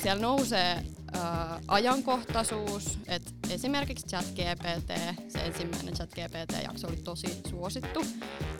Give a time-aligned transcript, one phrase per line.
[0.00, 0.72] mutta siellä nousee
[1.16, 4.92] äh, ajankohtaisuus, että esimerkiksi ChatGPT,
[5.28, 8.06] se ensimmäinen ChatGPT-jakso oli tosi suosittu,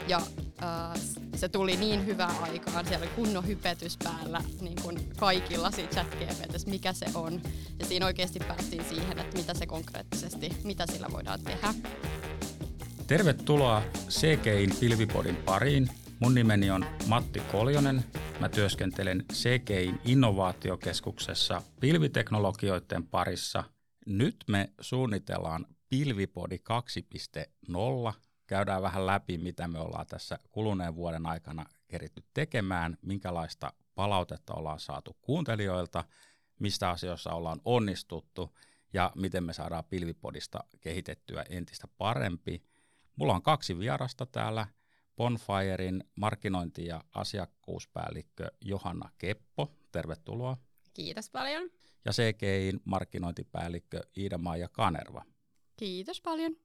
[0.08, 0.16] ja
[0.62, 1.00] äh,
[1.36, 6.66] se tuli niin hyvää aikaan, siellä oli kunnon hypetys päällä niin kuin kaikilla siitä ChatGPT,
[6.66, 7.40] mikä se on,
[7.78, 11.74] ja siinä oikeasti päästiin siihen, että mitä se konkreettisesti, mitä sillä voidaan tehdä.
[13.06, 15.90] Tervetuloa CGIn Pilvipodin pariin.
[16.18, 18.04] Mun nimeni on Matti Koljonen.
[18.40, 23.64] Mä työskentelen CGIn innovaatiokeskuksessa pilviteknologioiden parissa.
[24.06, 26.56] Nyt me suunnitellaan Pilvipodi
[28.10, 28.14] 2.0.
[28.46, 34.80] Käydään vähän läpi, mitä me ollaan tässä kuluneen vuoden aikana keritty tekemään, minkälaista palautetta ollaan
[34.80, 36.04] saatu kuuntelijoilta,
[36.58, 38.56] mistä asioissa ollaan onnistuttu
[38.92, 42.62] ja miten me saadaan Pilvipodista kehitettyä entistä parempi.
[43.16, 44.66] Mulla on kaksi vierasta täällä–
[45.20, 50.56] Bonfirein markkinointi- ja asiakkuuspäällikkö Johanna Keppo, tervetuloa.
[50.94, 51.70] Kiitos paljon.
[52.04, 55.24] Ja CGIin markkinointipäällikkö Iida-Maija Kanerva.
[55.76, 56.56] Kiitos paljon.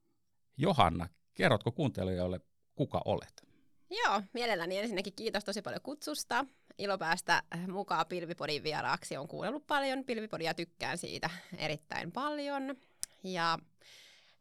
[0.58, 2.39] Johanna, kerrotko kuuntelijoille,
[2.75, 3.47] kuka olet?
[3.89, 6.45] Joo, mielelläni ensinnäkin kiitos tosi paljon kutsusta.
[6.78, 9.17] Ilo päästä mukaan Pilvipodin vieraaksi.
[9.17, 12.75] Olen kuunnellut paljon Pilvipodia, tykkään siitä erittäin paljon.
[13.23, 13.59] Ja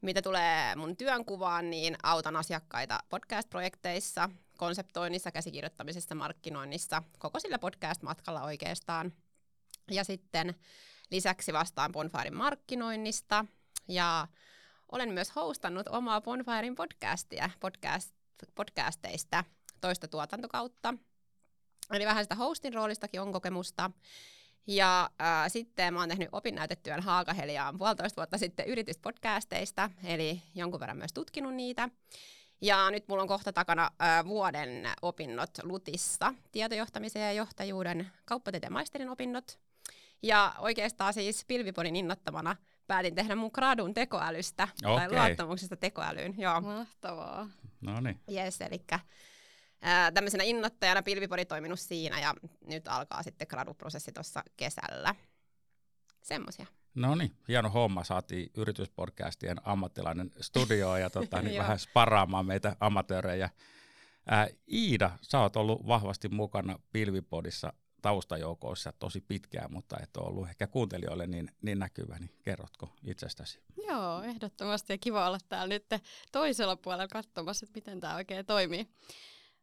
[0.05, 9.13] mitä tulee mun työnkuvaan, niin autan asiakkaita podcast-projekteissa, konseptoinnissa, käsikirjoittamisessa, markkinoinnissa, koko sillä podcast-matkalla oikeastaan.
[9.91, 10.55] Ja sitten
[11.11, 13.45] lisäksi vastaan Bonfiren markkinoinnista
[13.89, 14.29] ja
[14.93, 18.15] olen myös hostannut omaa Bonfiren podcastia podcast,
[18.55, 19.45] podcasteista
[19.81, 20.95] toista tuotantokautta.
[21.93, 23.91] Eli vähän sitä hostin roolistakin on kokemusta.
[24.67, 30.97] Ja äh, sitten mä oon tehnyt opinnäytetyön Haakaheliaan puolitoista vuotta sitten yrityspodcasteista, eli jonkun verran
[30.97, 31.89] myös tutkinut niitä.
[32.61, 39.09] Ja nyt mulla on kohta takana äh, vuoden opinnot Lutissa, tietojohtamisen ja johtajuuden kauppatieteen maisterin
[39.09, 39.59] opinnot.
[40.23, 42.57] Ja oikeastaan siis Pilvipodin innottamana
[42.87, 44.97] päätin tehdä mun gradun tekoälystä, okay.
[44.97, 46.35] tai luottamuksesta tekoälyyn.
[46.39, 46.61] Joo.
[46.61, 47.49] Mahtavaa.
[47.81, 48.21] No niin.
[48.33, 48.85] Yes, eli
[49.85, 52.35] ää, tämmöisenä innoittajana pilvipodi toiminut siinä ja
[52.67, 55.15] nyt alkaa sitten graduprosessi tuossa kesällä.
[56.23, 56.67] Semmoisia.
[56.95, 58.05] No niin, hieno homma.
[58.05, 63.51] Saatiin yrityspodcastien ammattilainen studio ja tota, niin vähän sparaamaan meitä amatöörejä.
[64.27, 70.49] Ää, Iida, sä oot ollut vahvasti mukana Pilvipodissa taustajoukoissa tosi pitkään, mutta et ole ollut
[70.49, 73.61] ehkä kuuntelijoille niin, niin näkyvä, niin kerrotko itsestäsi?
[73.89, 75.87] Joo, ehdottomasti ja kiva olla täällä nyt
[76.33, 78.89] toisella puolella katsomassa, että miten tämä oikein toimii.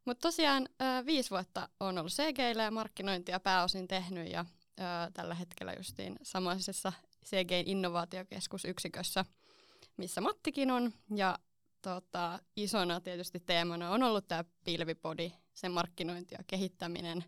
[0.05, 4.45] Mutta tosiaan ö, viisi vuotta on ollut CGillä ja markkinointia pääosin tehnyt ja
[4.79, 6.93] ö, tällä hetkellä justiin samaisessa
[7.25, 9.25] CGin innovaatiokeskusyksikössä,
[9.97, 10.93] missä Mattikin on.
[11.15, 11.39] Ja
[11.81, 17.23] tota, isona tietysti teemana on ollut tämä pilvipodi, sen markkinointi ja kehittäminen.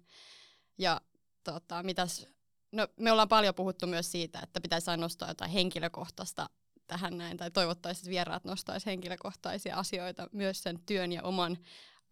[0.78, 1.01] Ja
[1.44, 2.28] tota, mitäs,
[2.72, 6.50] no, me ollaan paljon puhuttu myös siitä, että pitäisi aina nostaa jotain henkilökohtaista
[6.88, 11.57] tähän näin, tai toivottaisiin, että vieraat nostaisi henkilökohtaisia asioita myös sen työn ja oman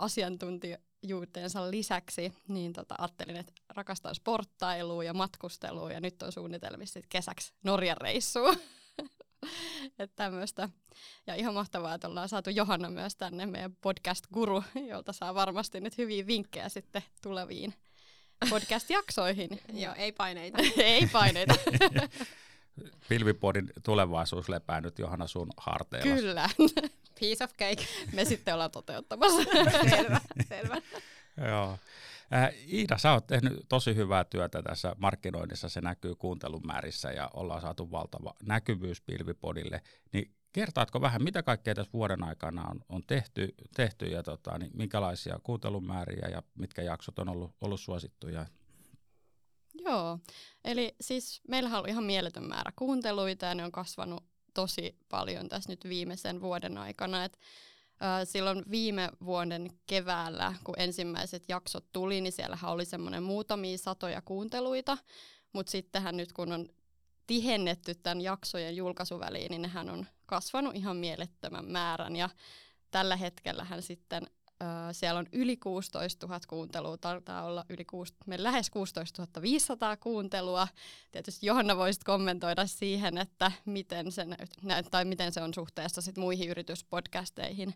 [0.02, 7.54] asiantuntijuuteensa lisäksi, niin tota, ajattelin, että rakastan sporttailua ja matkustelua ja nyt on suunnitelmissa kesäksi
[7.64, 8.54] Norjan reissua.
[10.00, 10.70] että tämmöistä.
[11.28, 15.98] Ja ihan mahtavaa, että ollaan saatu Johanna myös tänne, meidän podcast-guru, jolta saa varmasti nyt
[15.98, 17.74] hyviä vinkkejä sitten tuleviin
[18.50, 19.60] podcast-jaksoihin.
[19.84, 20.58] Joo, ei paineita.
[20.78, 21.54] ei paineita.
[23.10, 26.16] Pilvipodin tulevaisuus lepää nyt Johanna sun harteilla.
[26.16, 26.50] Kyllä.
[27.20, 27.86] Piece of cake.
[28.14, 29.44] Me sitten ollaan toteuttamassa.
[29.90, 30.82] selvä, selvä.
[31.48, 31.78] Joo.
[32.34, 37.62] Äh, Iida, sä oot tehnyt tosi hyvää työtä tässä markkinoinnissa, se näkyy kuuntelumäärissä ja ollaan
[37.62, 39.82] saatu valtava näkyvyys Pilvipodille.
[40.14, 44.72] Niin kertaatko vähän, mitä kaikkea tässä vuoden aikana on, on tehty, tehty ja tota, niin
[44.74, 48.46] minkälaisia kuuntelumääriä ja mitkä jaksot on ollut, ollut suosittuja?
[49.74, 50.20] Joo,
[50.64, 54.24] eli siis meillähän on ollut ihan mieletön määrä kuunteluita ja ne on kasvanut
[54.54, 57.26] tosi paljon tässä nyt viimeisen vuoden aikana.
[57.26, 57.40] Et,
[58.04, 64.22] äh, silloin viime vuoden keväällä, kun ensimmäiset jaksot tuli, niin siellähän oli semmoinen muutamia satoja
[64.22, 64.98] kuunteluita,
[65.54, 66.70] mutta sittenhän nyt kun on
[67.28, 72.16] tihennetty tämän jaksojen julkaisuväliin, niin nehän on kasvanut ihan mielettömän määrän.
[72.16, 72.30] Ja
[72.92, 74.28] tällä hetkellähän sitten
[74.92, 80.68] siellä on yli 16 000 kuuntelua, taitaa olla yli 6, me lähes 16 500 kuuntelua.
[81.12, 84.26] Tietysti Johanna voisit kommentoida siihen, että miten se,
[84.62, 87.74] näyt, tai miten se on suhteessa sit muihin yrityspodcasteihin.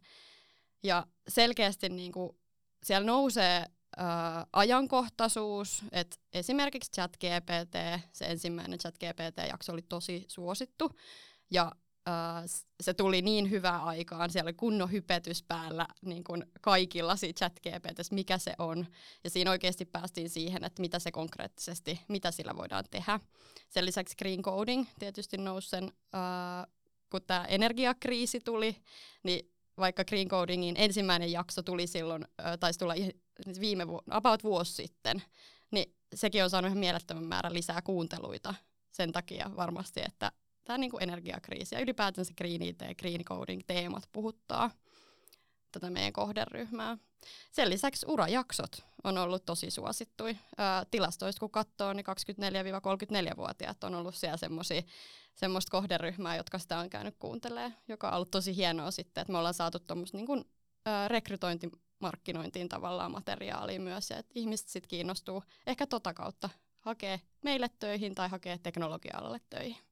[0.84, 2.38] Ja selkeästi niin kuin,
[2.84, 3.66] siellä nousee
[3.98, 7.76] ää, ajankohtaisuus, että esimerkiksi ChatGPT,
[8.14, 10.92] se ensimmäinen ChatGPT-jakso oli tosi suosittu,
[11.52, 11.72] ja
[12.84, 17.60] se tuli niin hyvää aikaan, siellä oli kunnon hypetys päällä niin kuin kaikilla siitä chat
[17.60, 18.88] GPTs, mikä se on.
[19.24, 23.20] Ja siinä oikeasti päästiin siihen, että mitä se konkreettisesti, mitä sillä voidaan tehdä.
[23.70, 26.74] Sen lisäksi green coding tietysti nousi sen, uh,
[27.10, 28.76] kun tämä energiakriisi tuli,
[29.24, 32.94] niin vaikka green codingin ensimmäinen jakso tuli silloin, uh, taisi tulla
[33.60, 35.24] viime vu- about vuosi sitten,
[35.72, 38.54] niin sekin on saanut ihan mielettömän määrän lisää kuunteluita
[38.92, 40.32] sen takia varmasti, että
[40.66, 44.72] tämä niin energiakriisi ja ylipäätänsä green IT, green coding teemat puhuttaa
[45.72, 46.98] tätä meidän kohderyhmää.
[47.52, 50.36] Sen lisäksi urajaksot on ollut tosi suosittuja.
[50.92, 54.38] tilastoista kun katsoo, niin 24-34-vuotiaat on ollut siellä
[55.36, 59.38] semmoista kohderyhmää, jotka sitä on käynyt kuuntelemaan, joka on ollut tosi hienoa sitten, että me
[59.38, 60.46] ollaan saatu tuommoista niin
[61.08, 68.16] rekrytointimarkkinointiin tavallaan materiaalia myös, ja että ihmiset sitten kiinnostuu ehkä tota kautta hakee meille töihin
[68.16, 69.85] tai hakee teknologia-alalle töihin.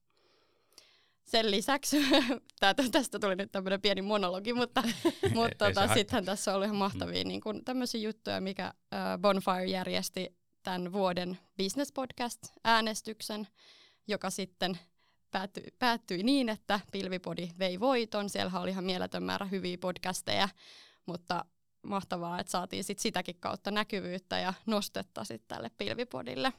[1.25, 1.97] Sen lisäksi,
[2.91, 4.83] tästä tuli nyt tämmöinen pieni monologi, mutta,
[5.35, 7.27] mutta tota, sittenhän tässä on ollut ihan mahtavia mm.
[7.27, 13.47] niin kuin tämmöisiä juttuja, mikä uh, Bonfire järjesti tämän vuoden Business Podcast-äänestyksen,
[14.07, 14.79] joka sitten
[15.31, 18.29] päättyi, päättyi niin, että Pilvipodi vei voiton.
[18.29, 20.49] Siellä oli ihan mieletön määrä hyviä podcasteja,
[21.05, 21.45] mutta
[21.83, 26.53] mahtavaa, että saatiin sit sitäkin kautta näkyvyyttä ja nostetta sit tälle Pilvipodille.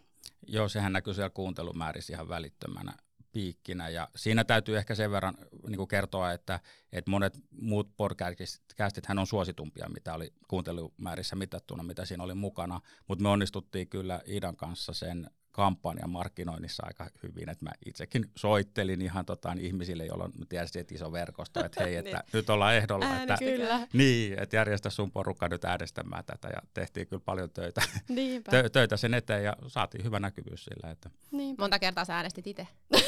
[0.49, 2.93] Joo, sehän näkyy siellä kuuntelumäärissä ihan välittömänä
[3.34, 3.88] piikkinä.
[3.88, 5.34] Ja siinä täytyy ehkä sen verran
[5.66, 6.60] niin kuin kertoa, että,
[6.92, 12.81] että monet muut podcastit hän on suositumpia, mitä oli kuuntelumäärissä mitattuna, mitä siinä oli mukana.
[13.08, 19.02] Mutta me onnistuttiin kyllä Idan kanssa sen kampanjan markkinoinnissa aika hyvin, että mä itsekin soittelin
[19.02, 22.24] ihan tota, ihmisille, jolloin tiesin, että iso verkosto, että hei, että niin.
[22.32, 23.88] nyt ollaan ehdolla, Ääni, että, kyllä.
[23.92, 27.82] Niin, että järjestä sun porukka nyt äänestämään tätä ja tehtiin kyllä paljon töitä,
[28.50, 30.90] tö, töitä sen eteen ja saatiin hyvä näkyvyys sillä.
[30.90, 31.10] Että.
[31.30, 31.62] Niinpä.
[31.62, 32.68] Monta kertaa sä äänestit itse?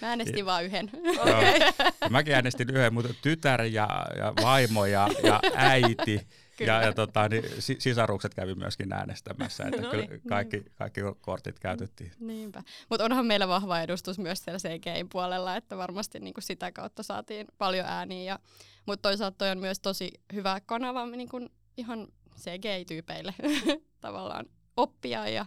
[0.00, 0.90] mä äänestin vain yhden.
[1.20, 1.88] okay.
[2.10, 6.26] Mäkin äänestin yhden, mutta tytär ja, ja vaimo ja, ja äiti
[6.60, 7.44] ja, ja tota, niin,
[7.78, 10.72] sisarukset kävi myöskin äänestämässä, että no, kyllä niin, kaikki, niin.
[10.74, 12.12] kaikki kortit käytettiin.
[12.20, 16.72] Niinpä, mutta onhan meillä vahva edustus myös siellä CGIn puolella, että varmasti niin kuin sitä
[16.72, 18.38] kautta saatiin paljon ääniä,
[18.86, 23.34] mutta toisaalta toi on myös tosi hyvä kanava niin kuin ihan CGI-tyypeille
[24.00, 24.46] tavallaan
[24.76, 25.46] oppia ja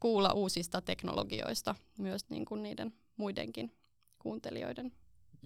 [0.00, 3.76] kuulla uusista teknologioista myös niin kuin niiden muidenkin
[4.18, 4.92] kuuntelijoiden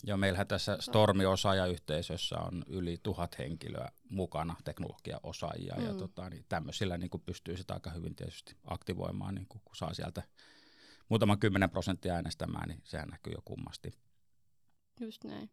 [0.05, 5.85] ja meillähän tässä Stormi-osaajayhteisössä on yli tuhat henkilöä mukana, teknologiaosaajia, mm.
[5.85, 10.23] ja tota, niin tämmöisillä niin pystyy sitä aika hyvin tietysti aktivoimaan, niin kun saa sieltä
[11.09, 13.93] muutaman kymmenen prosenttia äänestämään, niin sehän näkyy jo kummasti.
[15.01, 15.51] Just näin.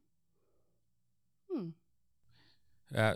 [1.53, 1.73] Hmm.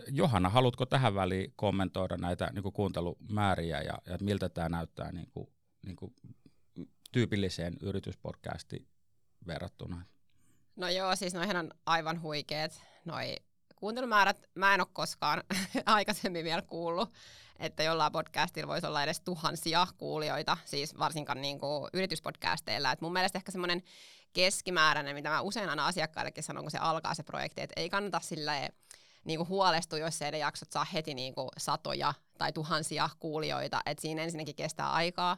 [0.08, 5.30] Johanna, haluatko tähän väliin kommentoida näitä niin kuin kuuntelumääriä ja, ja miltä tämä näyttää niin
[5.30, 5.48] kuin,
[5.82, 6.14] niin kuin
[7.12, 8.88] tyypilliseen yrityspodcastiin
[9.46, 10.06] verrattuna?
[10.76, 12.82] No joo, siis noihän on aivan huikeet.
[13.04, 13.36] Noi
[13.78, 15.42] kuuntelumäärät, mä en ole koskaan
[15.86, 17.12] aikaisemmin vielä kuullut,
[17.58, 22.92] että jollain podcastilla voisi olla edes tuhansia kuulijoita, siis varsinkaan niin kuin yrityspodcasteilla.
[22.92, 23.82] Et mun mielestä ehkä semmoinen
[24.32, 28.20] keskimääräinen, mitä mä usein aina asiakkaillekin sanon, kun se alkaa se projekti, että ei kannata
[28.20, 28.72] silleen
[29.24, 33.80] niin kuin huolestua, jos se jaksot saa heti niin kuin satoja tai tuhansia kuulijoita.
[33.86, 35.36] Et siinä ensinnäkin kestää aikaa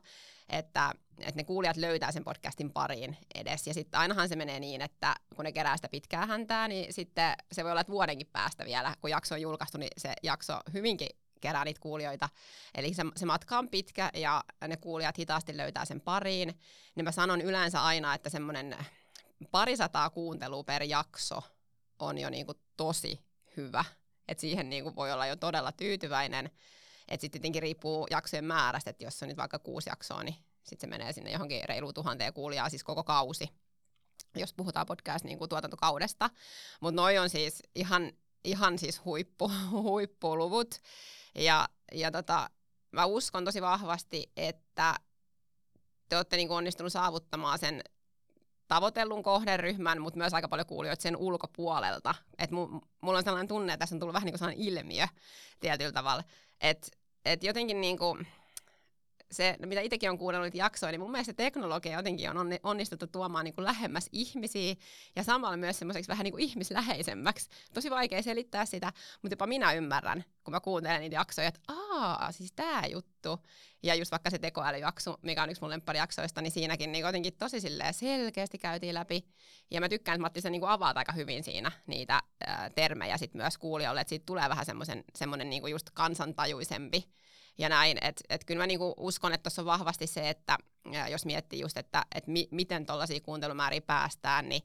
[0.50, 3.66] että, että ne kuulijat löytää sen podcastin pariin edes.
[3.66, 7.34] Ja sitten ainahan se menee niin, että kun ne kerää sitä pitkää häntää, niin sitten
[7.52, 11.08] se voi olla, että vuodenkin päästä vielä, kun jakso on julkaistu, niin se jakso hyvinkin
[11.40, 12.28] kerää niitä kuulijoita.
[12.74, 16.60] Eli se, se matka on pitkä ja ne kuulijat hitaasti löytää sen pariin.
[16.94, 18.76] Niin mä sanon yleensä aina, että semmoinen
[19.50, 21.42] parisataa kuuntelua per jakso
[21.98, 23.20] on jo niinku tosi
[23.56, 23.84] hyvä.
[24.28, 26.50] Et siihen niinku voi olla jo todella tyytyväinen.
[27.10, 30.98] Sitten tietenkin riippuu jaksojen määrästä, että jos on nyt vaikka kuusi jaksoa, niin sitten se
[30.98, 33.48] menee sinne johonkin reiluun tuhanteen kuulijaa, siis koko kausi,
[34.36, 35.38] jos puhutaan podcast niin.
[36.80, 38.12] Mutta noi on siis ihan,
[38.44, 40.74] ihan siis huippu, huippuluvut.
[41.34, 42.50] Ja, ja tota,
[42.92, 44.94] mä uskon tosi vahvasti, että
[46.08, 47.82] te olette niin onnistunut saavuttamaan sen
[48.68, 52.14] tavoitellun kohderyhmän, mutta myös aika paljon kuulijoita sen ulkopuolelta.
[52.38, 55.06] Et mulla on sellainen tunne, että tässä on tullut vähän niin kuin sellainen ilmiö
[55.60, 56.24] tietyllä tavalla,
[56.60, 56.88] että
[57.24, 58.26] et jotenkin niin kuin,
[59.32, 63.54] se, mitä itsekin on kuunnellut jaksoja, niin mun mielestä teknologia jotenkin on onnistuttu tuomaan niin
[63.54, 64.74] kuin lähemmäs ihmisiä
[65.16, 67.50] ja samalla myös semmoiseksi vähän niin kuin ihmisläheisemmäksi.
[67.74, 72.32] Tosi vaikea selittää sitä, mutta jopa minä ymmärrän, kun mä kuuntelen niitä jaksoja, että aa,
[72.32, 73.38] siis tämä juttu.
[73.82, 77.58] Ja just vaikka se tekoälyjakso, mikä on yksi mun lempparijaksoista, niin siinäkin niin jotenkin tosi
[77.92, 79.26] selkeästi käytiin läpi.
[79.70, 83.34] Ja mä tykkään, että Matti se niin avaat aika hyvin siinä niitä ää, termejä sit
[83.34, 84.66] myös kuulijoille, että siitä tulee vähän
[85.14, 87.04] semmoinen niin just kansantajuisempi
[87.58, 87.98] ja näin.
[88.00, 90.58] Että et kyllä mä niinku uskon, että tuossa on vahvasti se, että
[91.10, 94.62] jos miettii just, että et mi, miten tuollaisia kuuntelumääriä päästään, niin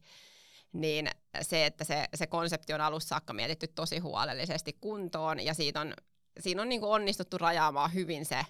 [0.73, 1.09] niin
[1.41, 5.93] se, että se, se konsepti on alussa saakka mietitty tosi huolellisesti kuntoon ja siitä on,
[6.39, 8.45] siinä on niin kuin onnistuttu rajaamaan hyvin se,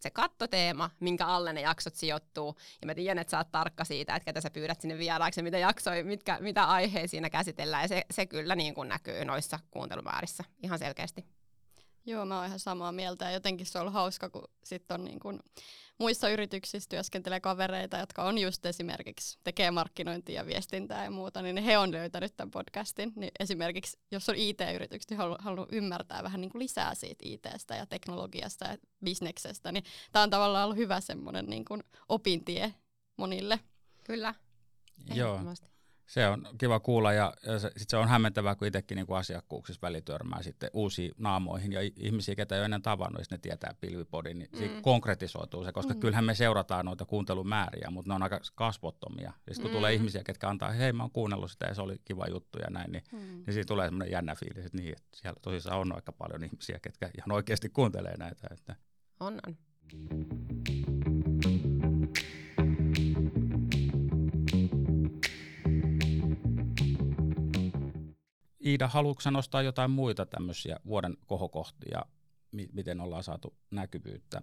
[0.00, 2.56] se kattoteema, minkä alle ne jaksot sijoittuu.
[2.80, 5.58] Ja mä tiedän, että sä oot tarkka siitä, että ketä sä pyydät sinne vieraaksi mitä
[5.58, 7.84] jaksoja, mitkä, mitä aiheita siinä käsitellään.
[7.84, 11.39] Ja se, se kyllä niin kuin näkyy noissa kuuntelumäärissä ihan selkeästi.
[12.06, 15.04] Joo, mä oon ihan samaa mieltä ja jotenkin se on ollut hauska, kun sitten on
[15.04, 15.40] niin kun
[15.98, 21.56] muissa yrityksissä työskentelee kavereita, jotka on just esimerkiksi tekee markkinointia ja viestintää ja muuta, niin
[21.56, 23.12] he on löytänyt tämän podcastin.
[23.16, 27.86] Niin esimerkiksi jos on IT-yritykset, niin haluaa halu ymmärtää vähän niin lisää siitä ITstä ja
[27.86, 32.74] teknologiasta ja bisneksestä, niin tämä on tavallaan ollut hyvä semmoinen niin kuin opintie
[33.16, 33.60] monille.
[34.04, 34.34] Kyllä.
[35.14, 35.40] Joo.
[36.10, 39.82] Se on kiva kuulla ja, ja se, sit se on hämmentävää, kun itsekin niinku asiakkuuksissa
[39.82, 44.38] välitörmää sitten uusiin naamoihin ja ihmisiä, ketä ei ole ennen tavannut, jos ne tietää pilvipodin,
[44.38, 44.82] niin mm.
[44.82, 46.00] konkretisoituu se, koska mm.
[46.00, 49.32] kyllähän me seurataan noita kuuntelumääriä, mutta ne on aika kasvottomia.
[49.46, 49.76] Ja sitten kun mm.
[49.76, 52.70] tulee ihmisiä, ketkä antaa, hei mä oon kuunnellut sitä ja se oli kiva juttu ja
[52.70, 53.18] näin, niin, mm.
[53.18, 56.78] niin siinä tulee semmoinen jännä fiilis, että, niin, että siellä tosissaan on aika paljon ihmisiä,
[56.82, 58.48] ketkä ihan oikeasti kuuntelee näitä.
[58.50, 58.76] Että.
[59.20, 59.56] On, on.
[68.64, 72.02] Iida, haluatko nostaa jotain muita tämmöisiä vuoden kohokohtia,
[72.52, 74.42] mi- miten ollaan saatu näkyvyyttä?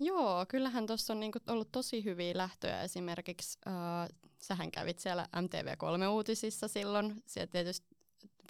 [0.00, 2.82] Joo, kyllähän tuossa on niinku ollut tosi hyviä lähtöjä.
[2.82, 7.22] Esimerkiksi äh, sähän kävit siellä MTV3-uutisissa silloin.
[7.26, 7.86] Siellä tietysti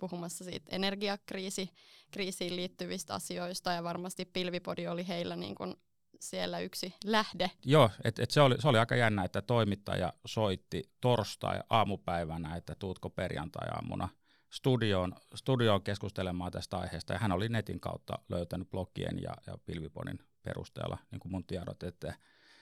[0.01, 5.77] puhumassa siitä energiakriisiin liittyvistä asioista ja varmasti Pilvipodi oli heillä niin kuin
[6.21, 7.51] siellä yksi lähde.
[7.65, 12.75] Joo, et, et se, oli, se oli aika jännä, että toimittaja soitti torstai aamupäivänä, että
[12.75, 14.09] tuutko perjantai-aamuna
[14.51, 20.19] studioon, studioon keskustelemaan tästä aiheesta, ja hän oli netin kautta löytänyt blogien ja, ja Pilviponin
[20.43, 22.15] perusteella niin kuin mun tiedot, että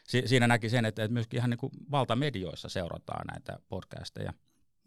[0.04, 4.32] si, siinä näki sen, että, että myöskin ihan niin kuin valtamedioissa seurataan näitä podcasteja.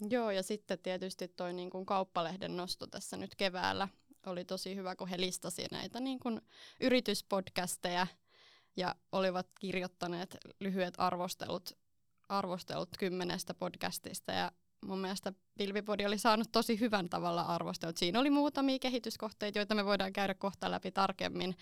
[0.10, 3.88] Joo, ja sitten tietysti toi niin kuin kauppalehden nosto tässä nyt keväällä
[4.26, 6.42] oli tosi hyvä, kun he listasi näitä niin kuin
[6.82, 8.08] yrityspodcasteja
[8.78, 11.78] ja olivat kirjoittaneet lyhyet arvostelut,
[12.30, 14.52] arvostelut kymmenestä podcastista ja
[14.86, 17.98] mun mielestä Pilvipodi oli saanut tosi hyvän tavalla arvostelut.
[17.98, 21.56] Siinä oli muutamia kehityskohteita, joita me voidaan käydä kohta läpi tarkemmin,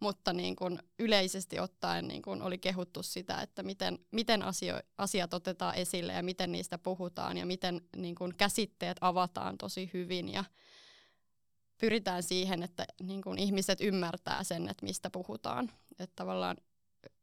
[0.00, 5.34] mutta niin kuin yleisesti ottaen niin kuin oli kehuttu sitä, että miten, miten asio, asiat
[5.34, 10.44] otetaan esille ja miten niistä puhutaan ja miten niin kuin käsitteet avataan tosi hyvin ja
[11.80, 15.72] pyritään siihen, että niin kuin ihmiset ymmärtää sen, että mistä puhutaan.
[15.98, 16.56] Että tavallaan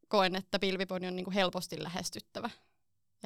[0.08, 2.50] koen, että Pilvipodi on niin kuin helposti lähestyttävä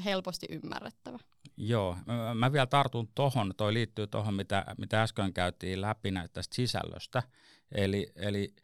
[0.05, 1.19] helposti ymmärrettävä.
[1.57, 1.97] Joo,
[2.33, 7.23] mä vielä tartun tuohon, toi liittyy tuohon, mitä, mitä äsken käytiin läpi tästä sisällöstä.
[7.71, 8.55] Eli, eli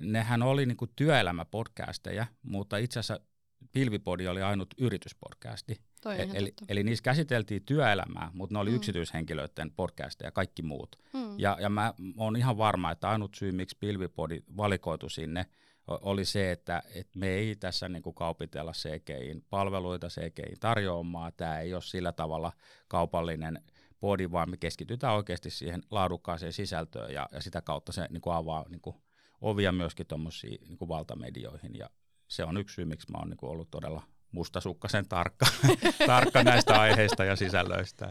[0.00, 3.20] nehän oli niinku työelämäpodcasteja, mutta itse asiassa
[3.72, 5.80] Pilvipodi oli ainut yrityspodcasti.
[6.06, 8.76] E- eli, eli niissä käsiteltiin työelämää, mutta ne oli mm.
[8.76, 10.96] yksityishenkilöiden podcasteja ja kaikki muut.
[11.12, 11.38] Mm.
[11.38, 15.46] Ja, ja mä oon ihan varma, että ainut syy, miksi Pilvipodi valikoitu sinne,
[16.02, 21.32] oli se, että, että me ei tässä niin kuin kaupitella CGIin palveluita, CGIin tarjoamaan.
[21.36, 22.52] Tämä ei ole sillä tavalla
[22.88, 23.62] kaupallinen
[24.00, 28.34] body, vaan me keskitytään oikeasti siihen laadukkaaseen sisältöön ja, ja sitä kautta se niin kuin
[28.34, 28.96] avaa niin kuin
[29.40, 31.74] ovia myöskin tuommoisiin niin valtamedioihin.
[31.74, 31.90] Ja
[32.28, 35.46] se on yksi syy, miksi mä oon niin kuin ollut todella mustasukkasen tarkka,
[36.06, 38.10] tarkka näistä aiheista ja sisällöistä.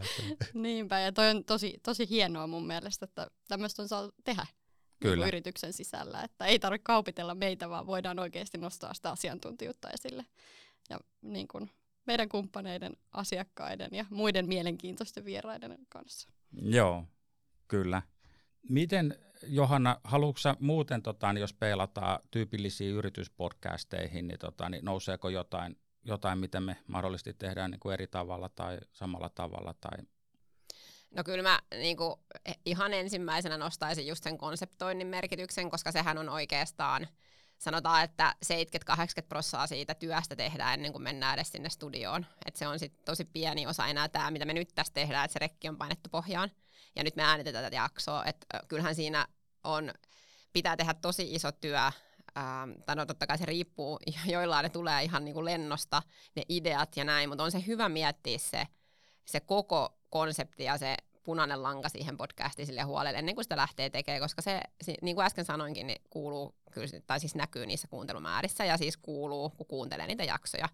[0.54, 4.46] Niinpä, ja toi on tosi, tosi hienoa mun mielestä, että tämmöistä on saatu tehdä.
[5.00, 5.16] Kyllä.
[5.16, 6.22] Niin yrityksen sisällä.
[6.22, 10.26] Että ei tarvitse kaupitella meitä, vaan voidaan oikeasti nostaa sitä asiantuntijuutta esille.
[10.90, 11.70] Ja niin kuin
[12.06, 16.28] meidän kumppaneiden, asiakkaiden ja muiden mielenkiintoisten vieraiden kanssa.
[16.62, 17.04] Joo,
[17.68, 18.02] kyllä.
[18.68, 25.76] Miten, Johanna, haluatko muuten, tota, niin jos peilataan tyypillisiin yrityspodcasteihin, niin, tota, niin nouseeko jotain,
[26.04, 29.98] jotain, mitä me mahdollisesti tehdään niin kuin eri tavalla tai samalla tavalla tai
[31.10, 32.14] No kyllä mä niin kuin,
[32.64, 37.08] ihan ensimmäisenä nostaisin just sen konseptoinnin merkityksen, koska sehän on oikeastaan,
[37.58, 38.34] sanotaan, että
[38.92, 38.96] 70-80
[39.28, 42.26] prosenttia siitä työstä tehdään ennen kuin mennään edes sinne studioon.
[42.46, 45.32] Et se on sit tosi pieni osa enää tämä, mitä me nyt tässä tehdään, että
[45.32, 46.50] se rekki on painettu pohjaan.
[46.96, 49.26] Ja nyt me äänitetään tätä jaksoa, että kyllähän siinä
[49.64, 49.92] on,
[50.52, 51.90] pitää tehdä tosi iso työ,
[52.38, 56.02] Ähm, tai no totta kai se riippuu, joillain ne tulee ihan niin kuin lennosta,
[56.36, 58.66] ne ideat ja näin, mutta on se hyvä miettiä se,
[59.24, 63.90] se koko konsepti ja se punainen lanka siihen podcastiin sille huolelle ennen kuin sitä lähtee
[63.90, 64.60] tekemään, koska se,
[65.02, 66.54] niin kuin äsken sanoinkin, niin kuuluu,
[67.06, 70.68] tai siis näkyy niissä kuuntelumäärissä ja siis kuuluu, kun kuuntelee niitä jaksoja.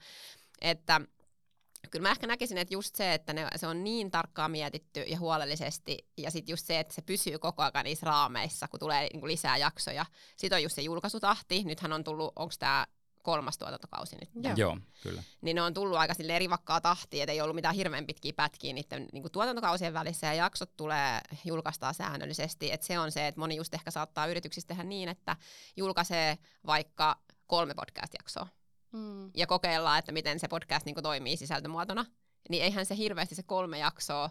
[0.60, 1.00] Että
[1.90, 5.18] kyllä mä ehkä näkisin, että just se, että ne, se on niin tarkkaan mietitty ja
[5.18, 9.20] huolellisesti, ja sitten just se, että se pysyy koko ajan niissä raameissa, kun tulee niin
[9.20, 10.06] kuin lisää jaksoja.
[10.36, 12.86] Sitten on just se julkaisutahti, nythän on tullut, onko tämä
[13.26, 14.30] kolmas tuotantokausi nyt.
[14.44, 14.54] Joo.
[14.56, 15.22] Joo, kyllä.
[15.40, 18.72] Niin ne on tullut aika sille rivakkaa tahtia, että ei ollut mitään hirveän pitkiä pätkiä
[18.72, 22.72] niiden niin kuin tuotantokausien välissä ja jaksot tulee julkaistaan säännöllisesti.
[22.72, 25.36] Et se on se, että moni just ehkä saattaa yrityksissä tehdä niin, että
[25.76, 27.16] julkaisee vaikka
[27.46, 28.48] kolme podcast-jaksoa
[28.92, 29.30] Mm.
[29.36, 32.06] ja kokeillaan, että miten se podcast niin kuin toimii sisältömuotona.
[32.48, 34.30] Niin eihän se hirveästi se kolme jaksoa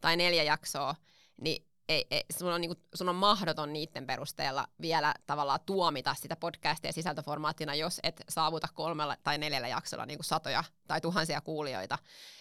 [0.00, 0.94] tai neljä jaksoa,
[1.40, 6.36] niin ei, ei, sun, on, niinku, sun on mahdoton niiden perusteella vielä tavallaan tuomita sitä
[6.36, 11.98] podcastia sisältöformaattina, jos et saavuta kolmella tai neljällä jaksolla niinku satoja tai tuhansia kuulijoita.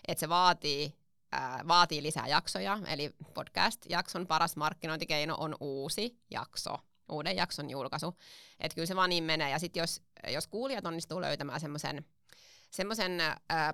[0.07, 0.95] Et se vaatii,
[1.31, 6.77] ää, vaatii lisää jaksoja, eli podcast-jakson paras markkinointikeino on uusi jakso,
[7.11, 8.17] uuden jakson julkaisu.
[8.59, 9.49] Et kyllä se vaan niin menee.
[9.49, 12.05] Ja sitten jos, jos kuulijat onnistuu löytämään semmoisen
[12.71, 13.21] semmoisen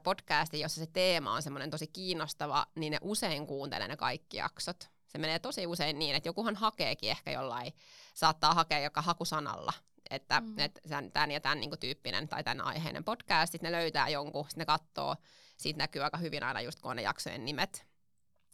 [0.04, 4.90] podcastin, jossa se teema on semmoinen tosi kiinnostava, niin ne usein kuuntelee ne kaikki jaksot.
[5.12, 7.74] Se menee tosi usein niin, että jokuhan hakeekin ehkä jollain,
[8.14, 9.74] saattaa hakea joka hakusanalla,
[10.10, 10.60] että mm.
[10.60, 10.80] et
[11.14, 14.66] tämän ja tämän niin tyyppinen tai tämän aiheinen podcast, sitten ne löytää jonkun, sitten ne
[14.66, 15.16] katsoo,
[15.58, 17.86] siitä näkyy aika hyvin aina just kun on ne jaksojen nimet,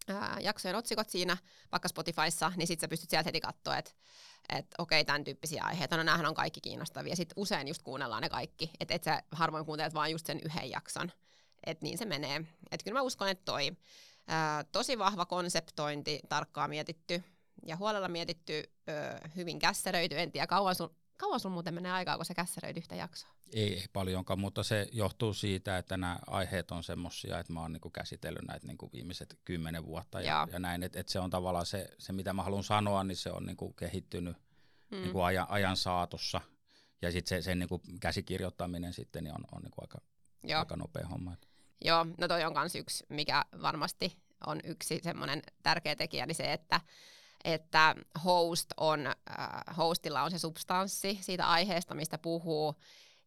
[0.07, 1.37] ää, jaksojen otsikot siinä,
[1.71, 3.91] vaikka Spotifyssa, niin sitten sä pystyt sieltä heti katsoa, että
[4.49, 7.15] että okei, tämän tyyppisiä aiheita, no näähän on kaikki kiinnostavia.
[7.15, 10.69] Sitten usein just kuunnellaan ne kaikki, että et sä harvoin kuuntelet vaan just sen yhden
[10.69, 11.11] jakson.
[11.65, 12.41] Että niin se menee.
[12.71, 13.71] Että kyllä mä uskon, että toi
[14.27, 17.23] ää, tosi vahva konseptointi, tarkkaan mietitty
[17.65, 20.19] ja huolella mietitty, ö, hyvin kässeröity.
[20.19, 23.29] En tiedä, kauan sun, kauan sun muuten menee aikaa, kun sä kässeröit yhtä jaksoa?
[23.53, 27.73] Ei, ei paljonkaan, mutta se johtuu siitä, että nämä aiheet on semmoisia, että mä oon
[27.73, 31.65] niinku käsitellyt näitä niinku viimeiset kymmenen vuotta ja, ja näin, että et se on tavallaan
[31.65, 34.37] se, se, mitä mä haluan sanoa, niin se on niinku kehittynyt
[34.91, 35.01] mm.
[35.01, 36.41] niinku ajan, ajan saatossa.
[37.01, 40.01] Ja sitten se, sen niinku käsikirjoittaminen sitten niin on, on niinku aika,
[40.43, 40.59] Joo.
[40.59, 41.35] aika nopea homma.
[41.81, 44.17] Joo, no toi on myös yksi, mikä varmasti
[44.47, 46.81] on yksi semmoinen tärkeä tekijä, niin se, että
[47.43, 49.15] että host on, äh,
[49.77, 52.75] hostilla on se substanssi siitä aiheesta, mistä puhuu,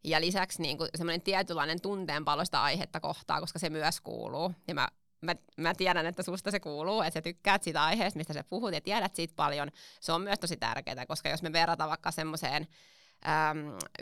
[0.04, 4.52] ja lisäksi niin semmoinen tietynlainen tunteenpaloista aihetta kohtaa, koska se myös kuuluu.
[4.68, 4.88] Ja mä,
[5.20, 8.74] mä, mä tiedän, että susta se kuuluu, että sä tykkäät siitä aiheesta, mistä sä puhut
[8.74, 9.70] ja tiedät siitä paljon.
[10.00, 12.66] Se on myös tosi tärkeää, koska jos me verrataan vaikka semmoiseen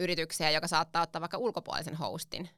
[0.00, 2.50] yritykseen, joka saattaa ottaa vaikka ulkopuolisen hostin,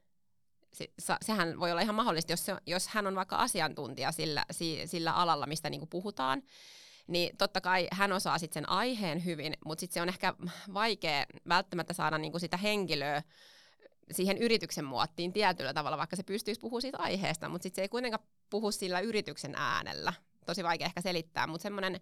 [0.72, 0.88] se,
[1.22, 4.44] sehän voi olla ihan mahdollista, jos, se, jos hän on vaikka asiantuntija sillä,
[4.84, 6.42] sillä alalla, mistä niinku puhutaan,
[7.06, 10.34] niin totta kai hän osaa sitten sen aiheen hyvin, mutta sitten se on ehkä
[10.74, 13.22] vaikea välttämättä saada niinku sitä henkilöä
[14.12, 17.88] siihen yrityksen muottiin tietyllä tavalla, vaikka se pystyisi puhumaan siitä aiheesta, mutta sitten se ei
[17.88, 20.12] kuitenkaan puhu sillä yrityksen äänellä.
[20.46, 22.00] Tosi vaikea ehkä selittää, mutta semmoinen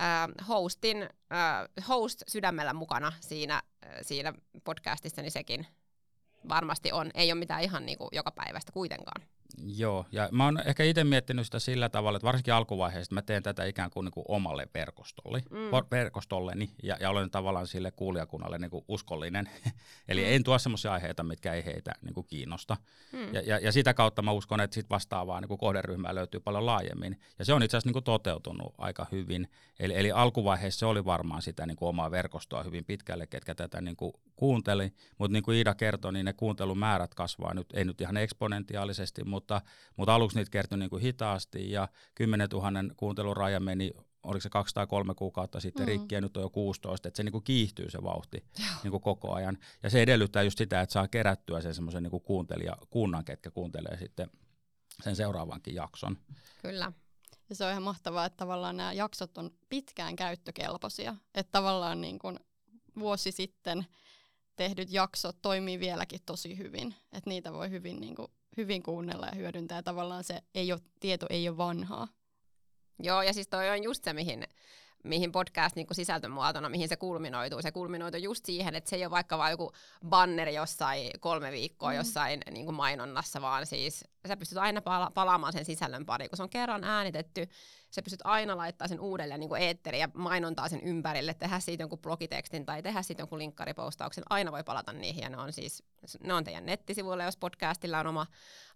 [0.00, 3.54] äh, hostin, äh, host sydämellä mukana siinä,
[3.86, 4.32] äh, siinä
[4.64, 5.66] podcastissa, niin sekin
[6.48, 7.10] varmasti on.
[7.14, 9.22] Ei ole mitään ihan niinku joka päivästä kuitenkaan.
[9.76, 13.42] Joo, ja mä oon ehkä itse miettinyt sitä sillä tavalla, että varsinkin alkuvaiheessa mä teen
[13.42, 15.58] tätä ikään kuin, niin kuin omalle verkostolle, mm.
[15.90, 19.50] verkostolleni ja, ja olen tavallaan sille kuulijakunnalle niin kuin uskollinen.
[20.08, 20.32] Eli mm.
[20.32, 22.76] en tuo sellaisia aiheita, mitkä ei heitä niin kuin kiinnosta.
[23.12, 23.34] Mm.
[23.34, 26.66] Ja, ja, ja sitä kautta mä uskon, että sit vastaavaa niin kuin kohderyhmää löytyy paljon
[26.66, 27.20] laajemmin.
[27.38, 29.48] Ja se on itse asiassa niin kuin toteutunut aika hyvin.
[29.80, 33.80] Eli, eli alkuvaiheessa se oli varmaan sitä niin kuin omaa verkostoa hyvin pitkälle, ketkä tätä
[33.80, 34.92] niin kuin kuunteli.
[35.18, 39.39] Mutta niin kuin Iida kertoi, niin ne kuuntelumäärät kasvaa nyt, ei nyt ihan eksponentiaalisesti, mutta
[39.40, 39.60] mutta,
[39.96, 43.90] mutta aluksi niitä kertyi niin kuin hitaasti ja 10 000 kuuntelun raja meni
[44.22, 45.86] oliko se 203 kuukautta sitten mm.
[45.86, 48.44] rikki ja nyt on jo 16, että se niin kuin kiihtyy se vauhti
[48.82, 49.58] niin kuin koko ajan.
[49.82, 53.96] Ja se edellyttää just sitä, että saa kerättyä sen semmoisen niin kuuntelija, kunnan, ketkä kuuntelee
[53.96, 54.30] sitten
[55.02, 56.18] sen seuraavankin jakson.
[56.62, 56.92] Kyllä.
[57.48, 61.16] Ja se on ihan mahtavaa, että tavallaan nämä jaksot on pitkään käyttökelpoisia.
[61.34, 62.38] Että tavallaan niin kuin
[62.98, 63.86] vuosi sitten
[64.56, 66.94] tehdyt jaksot toimii vieläkin tosi hyvin.
[67.12, 69.78] Että niitä voi hyvin niin kuin hyvin kuunnella ja hyödyntää.
[69.78, 72.08] Ja tavallaan se ei ole, tieto ei ole vanhaa.
[73.02, 74.44] Joo, ja siis toi on just se, mihin,
[75.04, 77.62] mihin podcast niin sisältömuotona, mihin se kulminoituu.
[77.62, 79.72] Se kulminoituu just siihen, että se ei ole vaikka vain joku
[80.08, 81.96] banneri jossain kolme viikkoa mm.
[81.96, 86.36] jossain niin kuin mainonnassa, vaan siis sä pystyt aina pala- palaamaan sen sisällön pari, kun
[86.36, 87.48] se on kerran äänitetty,
[87.90, 91.98] sä pystyt aina laittaa sen uudelleen niin eetteriin ja mainontaa sen ympärille, tehdä siitä jonkun
[91.98, 95.82] blogitekstin tai tehdä siitä jonkun linkkaripostauksen, aina voi palata niihin ja ne on siis,
[96.24, 98.26] ne on teidän nettisivuilla, jos podcastilla on oma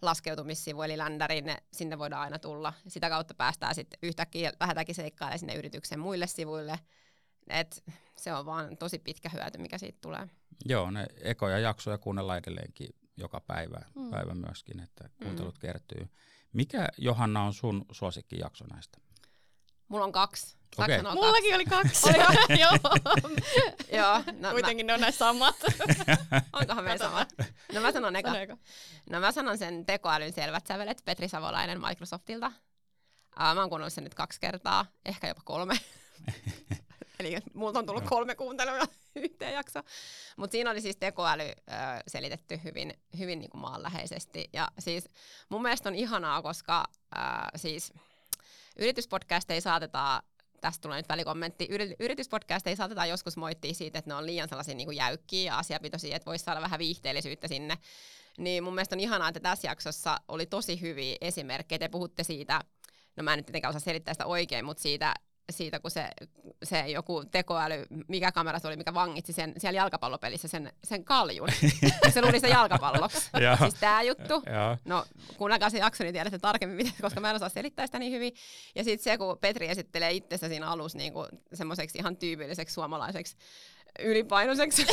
[0.03, 2.73] laskeutumissivu eli ländäri, ne, sinne voidaan aina tulla.
[2.89, 6.79] Sitä kautta päästään sitten yhtäkkiä, lähdetäänkin seikkailemaan sinne yrityksen muille sivuille,
[7.49, 7.85] et
[8.17, 10.29] se on vaan tosi pitkä hyöty, mikä siitä tulee.
[10.65, 14.11] Joo, ne ekoja jaksoja kuunnellaan edelleenkin joka päivä, mm.
[14.11, 15.61] päivä myöskin, että kuuntelut mm.
[15.61, 16.09] kertyy.
[16.53, 18.99] Mikä, Johanna, on sun suosikkijakso näistä?
[19.89, 20.57] Mulla on kaksi.
[20.79, 21.03] Okay.
[21.03, 22.09] Mullakin oli kaksi.
[22.63, 22.73] Joo.
[23.93, 24.23] Joo.
[24.41, 24.89] No, Kuitenkin mä...
[24.89, 25.57] ne on näissä samat.
[26.61, 27.35] Onkohan meillä samat?
[27.73, 28.31] No mä sanon eka.
[29.11, 32.47] No mä sanon sen tekoälyn selvät sävelet, Petri Savolainen Microsoftilta.
[32.47, 35.75] Uh, mä oon kuunnellut sen nyt kaksi kertaa, ehkä jopa kolme.
[37.25, 38.79] Eli multa on tullut kolme kuuntelua
[39.17, 39.81] yhteen jakso.
[40.37, 41.53] Mutta siinä oli siis tekoäly ö,
[42.07, 44.49] selitetty hyvin, hyvin niin kuin maanläheisesti.
[44.53, 45.09] Ja siis
[45.49, 46.85] mun mielestä on ihanaa, koska
[47.17, 47.19] ö,
[47.57, 47.93] siis
[48.77, 50.23] yrityspodcasteja saatetaan
[50.61, 51.69] tästä tulee nyt välikommentti.
[52.01, 56.17] Yrityspodcasteja saatetaan joskus moittia siitä, että ne on liian sellaisia niin kuin jäykkiä ja asiapitoisia,
[56.17, 57.79] että voisi saada vähän viihteellisyyttä sinne.
[58.39, 61.79] Niin mun mielestä on ihanaa, että tässä jaksossa oli tosi hyviä esimerkkejä.
[61.79, 62.61] Te puhutte siitä,
[63.17, 65.15] no mä en nyt tietenkään osaa selittää sitä oikein, mutta siitä
[65.51, 66.09] siitä, kun se,
[66.63, 71.49] se joku tekoäly, mikä kamera se oli, mikä vangitsi sen siellä jalkapallopelissä sen, sen kaljun.
[72.15, 73.31] se luuli sitä jalkapalloksi.
[73.59, 74.43] siis tämä juttu.
[74.85, 75.05] No,
[75.37, 78.33] kuunnelkaa se jakso, niin tiedätte tarkemmin, koska mä en osaa selittää sitä niin hyvin.
[78.75, 81.13] Ja sitten se, kun Petri esittelee itsensä siinä alussa niin
[81.55, 83.37] semmoiseksi ihan tyypilliseksi suomalaiseksi
[83.99, 84.87] ylipainoiseksi.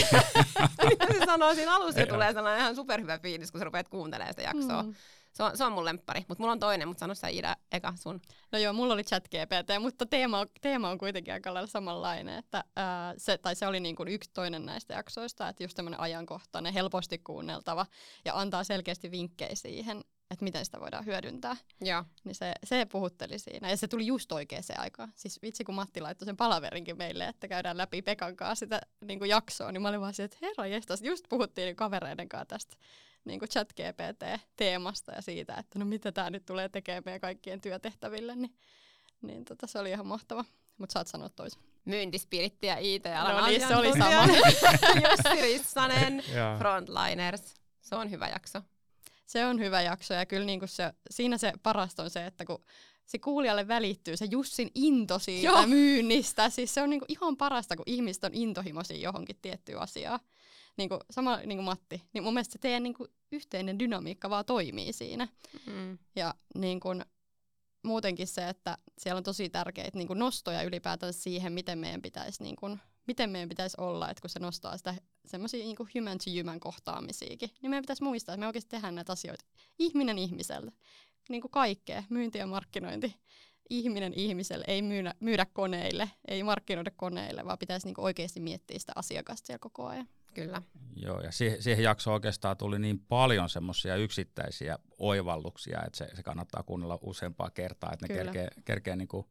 [1.12, 4.42] se sanoo siinä alussa ja tulee sellainen ihan superhyvä fiilis, kun sä rupeat kuuntelemaan sitä
[4.42, 4.84] jaksoa.
[4.84, 4.94] Mm.
[5.34, 7.94] Se on, se on mun lemppari, mutta mulla on toinen, mutta sano sä Ida eka
[7.96, 8.22] sun.
[8.52, 12.38] No joo, mulla oli chat GPT, mutta teema on, teema on kuitenkin aika lailla samanlainen.
[12.38, 16.00] Että, ää, se, tai se oli niin kuin yksi toinen näistä jaksoista, että just tämmöinen
[16.00, 17.86] ajankohtainen, helposti kuunneltava
[18.26, 21.56] ja antaa selkeästi vinkkejä siihen, että miten sitä voidaan hyödyntää.
[21.82, 22.04] Joo.
[22.24, 23.70] Niin se, se puhutteli siinä.
[23.70, 25.14] Ja se tuli just oikeaan aikaan.
[25.16, 29.20] Siis vitsi, kun Matti laittoi sen palaverinkin meille, että käydään läpi Pekan kanssa sitä niin
[29.20, 32.76] kuin jaksoa, niin mä olin vaan että herra jestas, just puhuttiin kavereiden kanssa tästä
[33.26, 37.62] niin kuin chat GPT-teemasta ja siitä, että no mitä tämä nyt tulee tekemään meidän kaikkien
[37.62, 38.56] työtehtäville, niin,
[39.22, 40.46] niin tota, se oli ihan mahtava.
[40.78, 41.62] Mutta saat sanoa toisen.
[41.86, 44.34] Myyntispiritti ja IT-alan no niin, se oli sama.
[45.10, 46.24] Jussi Rissanen,
[46.60, 47.54] Frontliners.
[47.82, 48.62] Se on hyvä jakso.
[49.26, 52.64] Se on hyvä jakso ja kyllä niinku se, siinä se parasta on se, että kun
[53.06, 55.68] se kuulijalle välittyy se Jussin into siitä Joo.
[55.68, 56.50] myynnistä.
[56.50, 60.20] Siis se on niinku ihan parasta, kun ihmiset on intohimoisia johonkin tiettyyn asiaan
[60.78, 64.30] niin kuin, sama niin kuin Matti, niin mun mielestä se teidän niin kuin, yhteinen dynamiikka
[64.30, 65.28] vaan toimii siinä.
[65.66, 65.98] Mm.
[66.16, 67.06] Ja niin kuin,
[67.84, 72.44] muutenkin se, että siellä on tosi tärkeitä niin kuin nostoja ylipäätään siihen, miten meidän pitäisi,
[72.44, 76.32] niin kuin, miten meidän pitäisi olla, että kun se nostaa sitä semmoisia niin human to
[76.40, 79.46] human kohtaamisiakin, niin meidän pitäisi muistaa, että me oikeasti tehdään näitä asioita
[79.80, 80.72] ihminen ihmiselle.
[81.30, 83.16] Niin kuin kaikkea, myynti ja markkinointi.
[83.70, 88.92] Ihminen ihmiselle, ei myydä, myydä koneille, ei markkinoida koneille, vaan pitäisi niin oikeasti miettiä sitä
[88.96, 90.08] asiakasta siellä koko ajan.
[90.34, 90.62] Kyllä.
[90.96, 96.24] Joo, ja siihen, siihen jaksoon oikeastaan tuli niin paljon semmoisia yksittäisiä oivalluksia, että se, se
[96.24, 98.32] kannattaa kuunnella useampaa kertaa, että ne Kyllä.
[98.32, 99.26] kerkee, kerkee niin kuin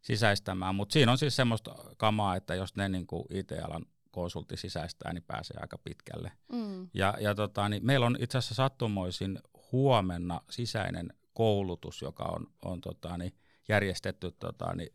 [0.00, 0.74] sisäistämään.
[0.74, 5.24] Mutta siinä on siis semmoista kamaa, että jos ne niin kuin IT-alan konsultti sisäistää, niin
[5.26, 6.32] pääsee aika pitkälle.
[6.52, 6.88] Mm.
[6.94, 9.38] Ja, ja tota, niin meillä on itse asiassa sattumoisin
[9.72, 13.32] huomenna sisäinen koulutus, joka on, on tota, niin
[13.68, 14.94] järjestetty tota, niin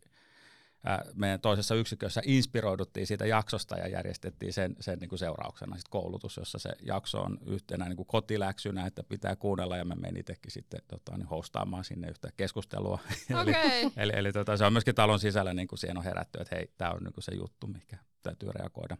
[1.14, 6.36] meidän toisessa yksikössä inspiroiduttiin siitä jaksosta ja järjestettiin sen, sen niin kuin seurauksena sit koulutus,
[6.36, 10.52] jossa se jakso on yhtenä niin kuin kotiläksynä, että pitää kuunnella ja me meni itsekin
[10.52, 12.98] sitten tota, niin hostaamaan sinne yhtä keskustelua.
[13.30, 13.42] Okay.
[13.42, 16.56] eli eli, eli tota, se on myöskin talon sisällä niin kuin siihen on herätty, että
[16.56, 18.96] hei, tämä on niin kuin se juttu, mikä täytyy reagoida.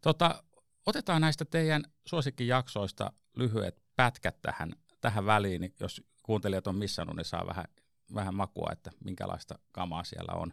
[0.00, 0.44] Tota,
[0.86, 7.24] otetaan näistä teidän suosikkijaksoista lyhyet pätkät tähän, tähän väliin, niin jos kuuntelijat on missannut, niin
[7.24, 7.64] saa vähän
[8.14, 10.52] vähän makua, että minkälaista kamaa siellä on.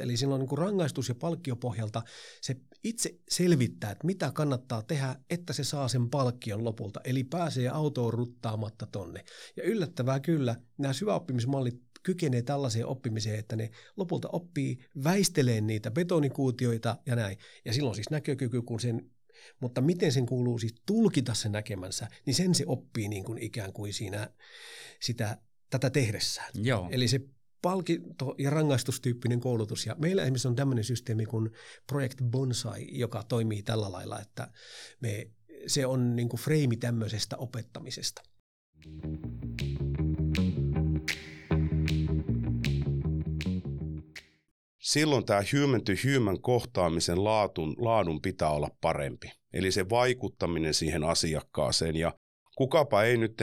[0.00, 2.02] Eli silloin niin rangaistus- ja palkkiopohjalta
[2.40, 7.00] se itse selvittää, että mitä kannattaa tehdä, että se saa sen palkkion lopulta.
[7.04, 9.24] Eli pääsee autoon ruttaamatta tonne.
[9.56, 16.96] Ja yllättävää kyllä, nämä syväoppimismallit kykenee tällaiseen oppimiseen, että ne lopulta oppii väisteleen niitä betonikuutioita
[17.06, 17.38] ja näin.
[17.64, 19.10] Ja silloin siis näkökyky, kun sen
[19.60, 23.72] mutta miten sen kuuluu siis tulkita se näkemänsä, niin sen se oppii niin kuin ikään
[23.72, 24.30] kuin siinä
[25.00, 25.38] sitä,
[25.70, 26.50] tätä tehdessään.
[26.54, 26.88] Joo.
[26.90, 27.20] Eli se
[27.62, 29.86] palkinto- ja rangaistustyyppinen koulutus.
[29.86, 31.50] Ja meillä esimerkiksi on tämmöinen systeemi kuin
[31.86, 34.50] Project Bonsai, joka toimii tällä lailla, että
[35.00, 35.30] me,
[35.66, 38.22] se on niin kuin freimi tämmöisestä opettamisesta.
[44.82, 49.32] Silloin tämä human to human kohtaamisen laatun, laadun pitää olla parempi.
[49.52, 52.12] Eli se vaikuttaminen siihen asiakkaaseen ja
[52.56, 53.34] kukapa ei nyt,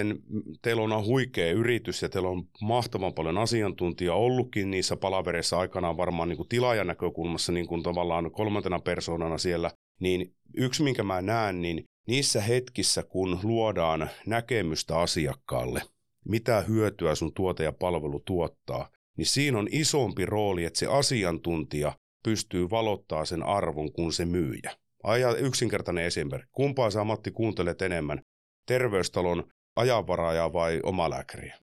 [0.62, 6.30] teillä on huikea yritys ja teillä on mahtavan paljon asiantuntija ollutkin niissä palavereissa aikanaan varmaan
[6.30, 11.62] niin kuin tilaajan näkökulmassa niin kuin tavallaan kolmantena persoonana siellä, niin yksi minkä mä näen,
[11.62, 15.82] niin niissä hetkissä kun luodaan näkemystä asiakkaalle,
[16.26, 21.98] mitä hyötyä sun tuote ja palvelu tuottaa, niin siinä on isompi rooli, että se asiantuntija
[22.24, 24.72] pystyy valottaa sen arvon kuin se myyjä.
[25.04, 26.50] Aja yksinkertainen esimerkki.
[26.52, 28.22] Kumpaa sä Matti kuuntelet enemmän?
[28.66, 29.44] Terveystalon
[29.76, 31.58] ajanvaraajaa vai omalääkäriä?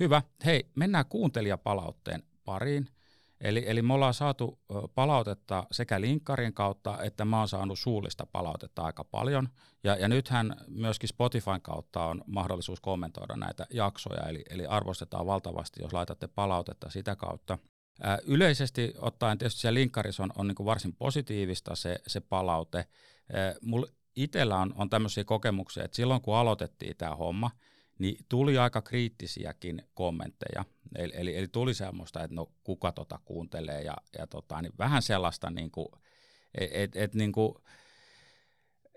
[0.00, 0.22] Hyvä.
[0.44, 2.88] Hei, mennään kuuntelijapalautteen pariin.
[3.42, 4.58] Eli, eli me ollaan saatu
[4.94, 9.48] palautetta sekä linkkarin kautta, että mä oon saanut suullista palautetta aika paljon.
[9.84, 15.82] Ja, ja nythän myöskin Spotifyn kautta on mahdollisuus kommentoida näitä jaksoja, eli, eli arvostetaan valtavasti,
[15.82, 17.58] jos laitatte palautetta sitä kautta.
[18.02, 22.86] Ää, yleisesti ottaen tietysti siellä linkkarissa on, on niin varsin positiivista se, se palaute.
[23.62, 27.50] mulla itsellä on, on tämmöisiä kokemuksia, että silloin kun aloitettiin tämä homma,
[28.02, 30.64] niin tuli aika kriittisiäkin kommentteja.
[30.96, 35.02] Eli, eli, eli tuli semmoista, että no kuka tota kuuntelee ja, ja tota, niin vähän
[35.02, 35.88] sellaista, niin kuin,
[36.54, 37.54] et, et, niin kuin,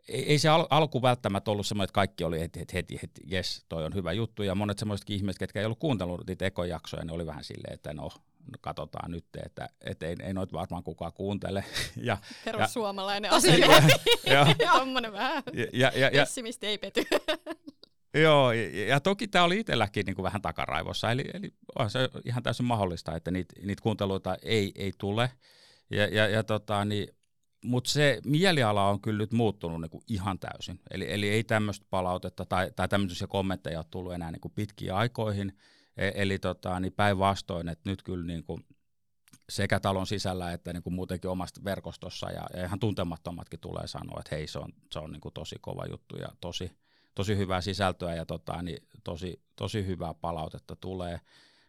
[0.08, 3.66] ei se al- alku välttämättä ollut semmoinen, että kaikki oli heti, heti, heti, heti jes,
[3.70, 4.44] toi on hyvä juttu.
[4.44, 7.94] Ja monet semmoisetkin ihmiset, ketkä ei ollut kuunnellut niitä ekojaksoja, ne oli vähän silleen, että
[7.94, 11.64] no, no katsotaan nyt, että, että ei, ei noita varmaan kukaan kuuntele.
[11.98, 13.58] Ja, Perussuomalainen asia.
[14.26, 17.04] ja, ja, vähän ja, ja, ja, pessimisti ei pety.
[18.22, 18.52] Joo,
[18.88, 22.66] ja, toki tämä oli itselläkin niin kuin vähän takaraivossa, eli, eli on se ihan täysin
[22.66, 25.32] mahdollista, että niitä, niitä kuunteluita ei, ei tule.
[25.90, 27.08] Ja, ja, ja tota, niin,
[27.66, 30.80] mutta se mieliala on kyllä nyt muuttunut niin kuin ihan täysin.
[30.92, 34.94] Eli, eli ei tämmöistä palautetta tai, tai tämmöisiä kommentteja ole tullut enää niin kuin pitkiin
[34.94, 35.58] aikoihin.
[35.98, 38.66] E, eli tota, niin päinvastoin, että nyt kyllä niin kuin
[39.50, 44.20] sekä talon sisällä että niin kuin muutenkin omasta verkostossa ja, ja ihan tuntemattomatkin tulee sanoa,
[44.20, 46.72] että hei se on, se on niin kuin tosi kova juttu ja tosi,
[47.16, 51.20] tosi hyvää sisältöä ja tota, niin tosi, tosi hyvää palautetta tulee.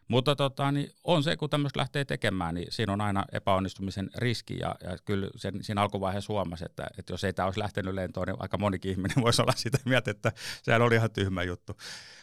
[0.07, 4.59] Mutta tota, niin on se, kun tämmöistä lähtee tekemään, niin siinä on aina epäonnistumisen riski
[4.59, 8.27] ja, ja kyllä sen, siinä alkuvaiheessa huomasi, että, että jos ei tämä olisi lähtenyt lentoon,
[8.27, 10.31] niin aika monikin ihminen voisi olla sitä mieltä, että
[10.63, 11.73] sehän oli ihan tyhmä juttu.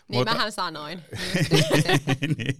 [0.09, 1.03] Niin mutta, mähän sanoin.
[2.37, 2.57] niin,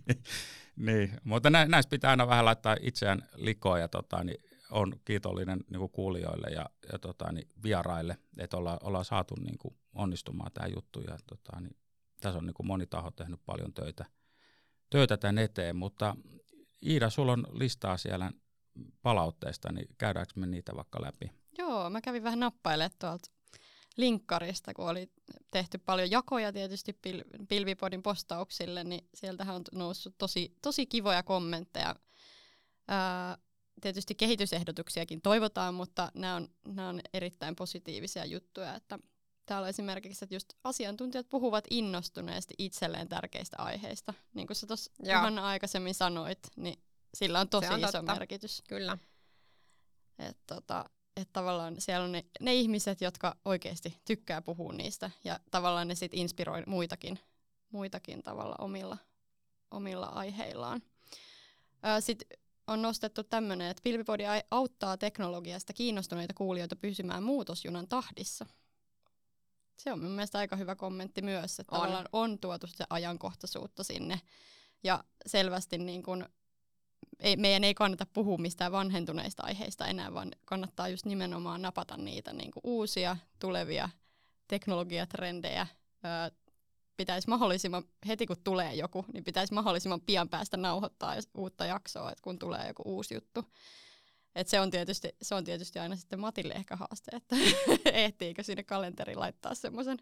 [0.77, 5.65] niin, mutta nä, näistä pitää aina vähän laittaa itseään likoon ja tota, niin on kiitollinen
[5.71, 10.53] niin kuin kuulijoille ja, ja tota, niin vieraille, että olla, ollaan saatu niin kuin onnistumaan
[10.53, 11.01] tämä juttu.
[11.01, 11.77] Ja, tota, niin,
[12.21, 14.05] tässä on niin kuin moni taho tehnyt paljon töitä,
[14.91, 16.17] töitä tämän eteen, mutta
[16.87, 18.33] Iida, sulla on listaa siellä
[19.03, 21.31] palautteista, niin käydäänkö me niitä vaikka läpi?
[21.59, 23.31] Joo, mä kävin vähän nappailemaan tuolta
[23.97, 25.11] linkkarista, kun oli
[25.51, 31.97] tehty paljon jakoja tietysti pil- Pilvipodin postauksille, niin sieltähän on noussut tosi, tosi kivoja kommentteja.
[32.89, 33.39] Ää,
[33.85, 38.99] tietysti kehitysehdotuksiakin toivotaan, mutta nämä on, nämä on erittäin positiivisia juttuja, että
[39.47, 44.15] täällä esimerkiksi, että just asiantuntijat puhuvat innostuneesti itselleen tärkeistä aiheista.
[44.35, 46.83] Niin kuin sä tuossa ihan aikaisemmin sanoit, niin
[47.15, 48.15] sillä on tosi on iso totta.
[48.15, 48.63] merkitys.
[48.69, 48.99] Kyllä.
[50.19, 55.41] Että tota, et tavallaan siellä on ne, ne ihmiset, jotka oikeasti tykkää puhua niistä ja
[55.51, 57.19] tavallaan ne sitten inspiroi muitakin,
[57.71, 58.99] muitakin tavalla omilla,
[59.71, 60.83] omilla aiheillaan.
[62.01, 68.47] Sitten on nostettu tämmöinen, että Pilvipodi auttaa teknologiasta kiinnostuneita kuulijoita pysymään muutosjunan tahdissa.
[69.77, 71.81] Se on mun mielestä aika hyvä kommentti myös, että on.
[71.81, 74.21] tavallaan on tuotu se ajankohtaisuutta sinne.
[74.85, 76.29] Ja selvästi niin kun,
[77.21, 82.33] ei, meidän ei kannata puhua mistään vanhentuneista aiheista enää, vaan kannattaa just nimenomaan napata niitä
[82.33, 83.89] niin uusia tulevia
[84.49, 85.67] teknologiatrendejä,
[86.97, 92.23] pitäisi mahdollisimman, heti kun tulee joku, niin pitäisi mahdollisimman pian päästä nauhoittaa uutta jaksoa, että
[92.23, 93.45] kun tulee joku uusi juttu.
[94.35, 97.37] Et se, on tietysti, se on tietysti aina sitten Matille ehkä haaste, että
[97.93, 99.99] ehtiikö sinne kalenteriin laittaa semmoisen,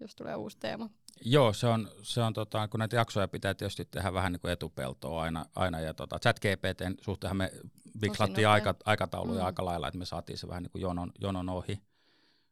[0.00, 0.90] jos tulee uusi teema.
[1.24, 4.52] Joo, se on, se on tota, kun näitä jaksoja pitää tietysti tehdä vähän niin kuin
[4.52, 7.52] etupeltoa aina, aina ja tota, chat GPTn suhteenhan me
[8.00, 9.46] vikslattiin aika, aikatauluja mm.
[9.46, 11.80] aika lailla, että me saatiin se vähän niin kuin jonon, jonon ohi.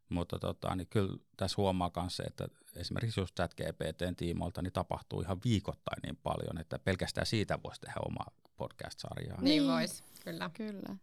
[0.09, 4.73] Mutta tota, niin kyllä tässä huomaa myös se, että esimerkiksi just chat GPTn tiimoilta niin
[4.73, 9.41] tapahtuu ihan viikoittain niin paljon, että pelkästään siitä voisi tehdä omaa podcast-sarjaa.
[9.41, 10.51] Niin, niin voisi, kyllä.
[10.55, 10.97] kyllä.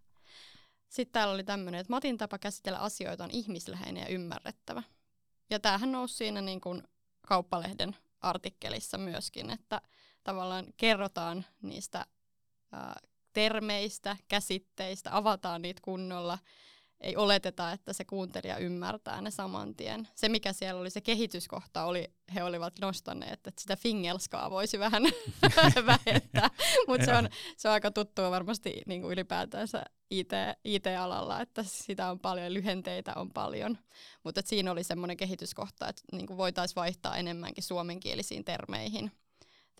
[0.89, 4.83] Sitten täällä oli tämmöinen, että Matin tapa käsitellä asioita on ihmisläheinen ja ymmärrettävä.
[5.49, 6.83] Ja tämähän nousi siinä niin kuin
[7.27, 9.81] kauppalehden artikkelissa myöskin, että
[10.23, 12.05] tavallaan kerrotaan niistä
[12.71, 12.99] ää,
[13.33, 16.39] termeistä, käsitteistä, avataan niitä kunnolla
[17.01, 20.07] ei oleteta, että se kuuntelija ymmärtää ne saman tien.
[20.15, 25.03] Se, mikä siellä oli se kehityskohta, oli, he olivat nostaneet, että sitä fingelskaa voisi vähän
[25.85, 26.49] vähentää.
[26.87, 30.31] Mutta se on, se on aika tuttua varmasti niin kuin ylipäätänsä IT,
[30.63, 33.77] IT-alalla, että sitä on paljon, lyhenteitä on paljon.
[34.23, 39.11] Mutta siinä oli semmoinen kehityskohta, että niin voitaisiin vaihtaa enemmänkin suomenkielisiin termeihin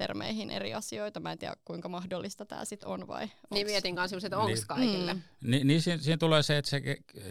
[0.02, 1.20] termeihin eri asioita.
[1.20, 4.68] Mä en tiedä, kuinka mahdollista tämä sitten on vai Niin mietin kanssa että onko niin,
[4.68, 5.14] kaikille.
[5.14, 5.22] Mm.
[5.44, 6.82] Niin, niin siinä, siinä, tulee se, että se,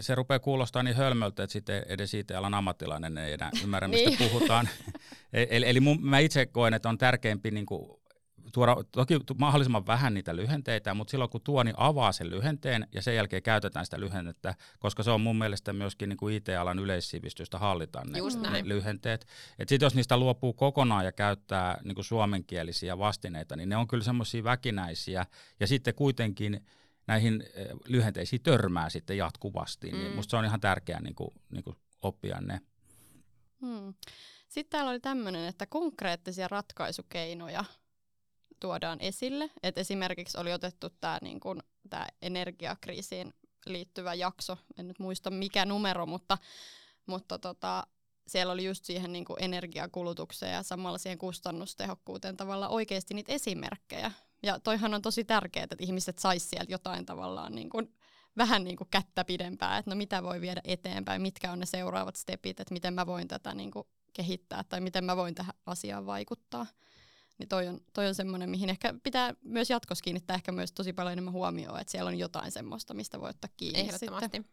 [0.00, 4.18] se rupeaa kuulostaa niin hölmöltä, että sitten edes IT-alan ammattilainen ei enää ymmärrä, mistä niin.
[4.18, 4.68] puhutaan.
[5.32, 7.99] E-, eli, eli mun, mä itse koen, että on tärkeämpi niin kuin
[8.52, 13.02] tuoda toki mahdollisimman vähän niitä lyhenteitä, mutta silloin kun tuo, niin avaa sen lyhenteen ja
[13.02, 17.58] sen jälkeen käytetään sitä lyhennettä, koska se on mun mielestä myöskin niin kuin IT-alan yleissivistystä
[17.58, 18.18] hallita ne,
[18.50, 19.26] ne lyhenteet.
[19.58, 24.04] Sitten jos niistä luopuu kokonaan ja käyttää niin kuin suomenkielisiä vastineita, niin ne on kyllä
[24.04, 25.26] semmoisia väkinäisiä
[25.60, 26.66] ja sitten kuitenkin
[27.06, 30.16] näihin eh, lyhenteisiin törmää sitten jatkuvasti, niin Mm.
[30.16, 32.60] musta se on ihan tärkeää niin kuin, niin kuin oppia ne.
[33.60, 33.94] Hmm.
[34.48, 37.64] Sitten täällä oli tämmöinen, että konkreettisia ratkaisukeinoja
[38.60, 39.50] tuodaan esille.
[39.62, 43.34] Et esimerkiksi oli otettu tämä niin kun, tää energiakriisiin
[43.66, 44.56] liittyvä jakso.
[44.78, 46.38] En nyt muista mikä numero, mutta,
[47.06, 47.86] mutta tota,
[48.26, 54.12] siellä oli just siihen niin energiakulutukseen ja samalla siihen kustannustehokkuuteen tavalla oikeasti niitä esimerkkejä.
[54.42, 57.94] Ja toihan on tosi tärkeää, että ihmiset sais sieltä jotain tavallaan niin kun,
[58.36, 62.16] vähän niin kuin kättä pidempää, että no mitä voi viedä eteenpäin, mitkä on ne seuraavat
[62.16, 66.06] stepit, että miten mä voin tätä niin kuin kehittää tai miten mä voin tähän asiaan
[66.06, 66.66] vaikuttaa.
[67.40, 70.92] Niin toi on, toi on semmoinen, mihin ehkä pitää myös jatkossa kiinnittää ehkä myös tosi
[70.92, 74.24] paljon enemmän huomioon, että siellä on jotain semmoista, mistä voi ottaa kiinni Ehdottomasti.
[74.24, 74.44] sitten.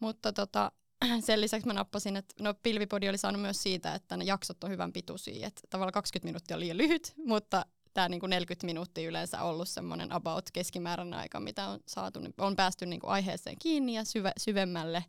[0.00, 0.72] Mutta tota,
[1.26, 4.70] sen lisäksi mä nappasin, että no Pilvipodi oli saanut myös siitä, että ne jaksot on
[4.70, 9.42] hyvän pituisia, että tavallaan 20 minuuttia on liian lyhyt, mutta tämä niinku 40 minuuttia yleensä
[9.42, 14.04] ollut semmoinen about keskimääräinen aika, mitä on saatu, niin on päästy niinku aiheeseen kiinni ja
[14.04, 15.04] syve, syvemmälle.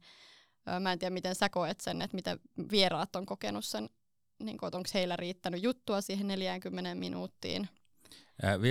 [0.80, 2.40] Mä en tiedä, miten sä koet sen, että miten
[2.72, 3.90] vieraat on kokenut sen,
[4.40, 7.70] niin onko heillä riittänyt juttua siihen 40 minuuttiin.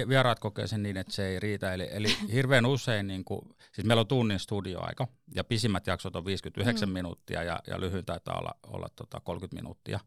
[0.08, 1.74] Vieraat kokee sen niin, että se ei riitä.
[1.74, 3.40] Eli, eli hirveän usein, niin kuin,
[3.72, 6.90] siis meillä on tunnin studioaika ja pisimmät jaksot on 59 Mm.
[6.90, 6.94] mm.
[6.94, 10.00] minuuttia ja, ja lyhyin taitaa olla, olla tota 30 minuuttia.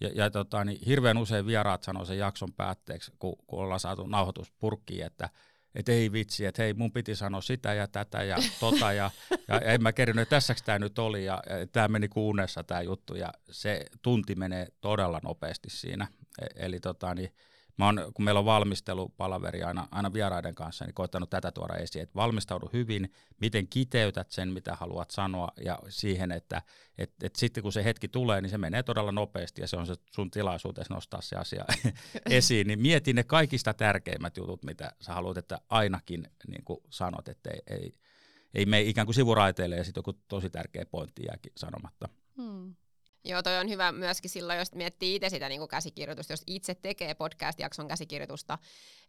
[0.00, 4.06] Ja, ja tota, niin hirveän usein vieraat sanoo sen jakson päätteeksi, kun, kun ollaan saatu
[4.06, 5.28] nauhoitus purkkiin, että
[5.74, 9.10] et ei vitsi, että hei mun piti sanoa sitä ja tätä ja tota ja,
[9.48, 12.82] ja, en mä kerinyt, että tässäks tämä nyt oli ja, ja tämä meni kuunessa tämä
[12.82, 16.08] juttu ja se tunti menee todella nopeasti siinä.
[16.42, 17.32] E- eli tota, niin,
[17.78, 22.02] mä oon, kun meillä on valmistelupalaveri aina, aina vieraiden kanssa, niin koittanut tätä tuoda esiin,
[22.02, 26.62] että valmistaudu hyvin, miten kiteytät sen, mitä haluat sanoa, ja siihen, että
[26.98, 29.86] et, et sitten kun se hetki tulee, niin se menee todella nopeasti, ja se on
[29.86, 31.64] se sun tilaisuutesi nostaa se asia
[32.30, 37.28] esiin, niin mieti ne kaikista tärkeimmät jutut, mitä sä haluat, että ainakin niin kuin sanot,
[37.28, 37.94] että ei, ei,
[38.54, 42.08] ei mene ikään kuin sivuraiteille, ja sitten joku tosi tärkeä pointti jääkin sanomatta.
[42.36, 42.74] Hmm.
[43.24, 47.14] Joo, toi on hyvä myöskin silloin, jos miettii itse sitä niin käsikirjoitusta, jos itse tekee
[47.14, 48.58] podcast-jakson käsikirjoitusta,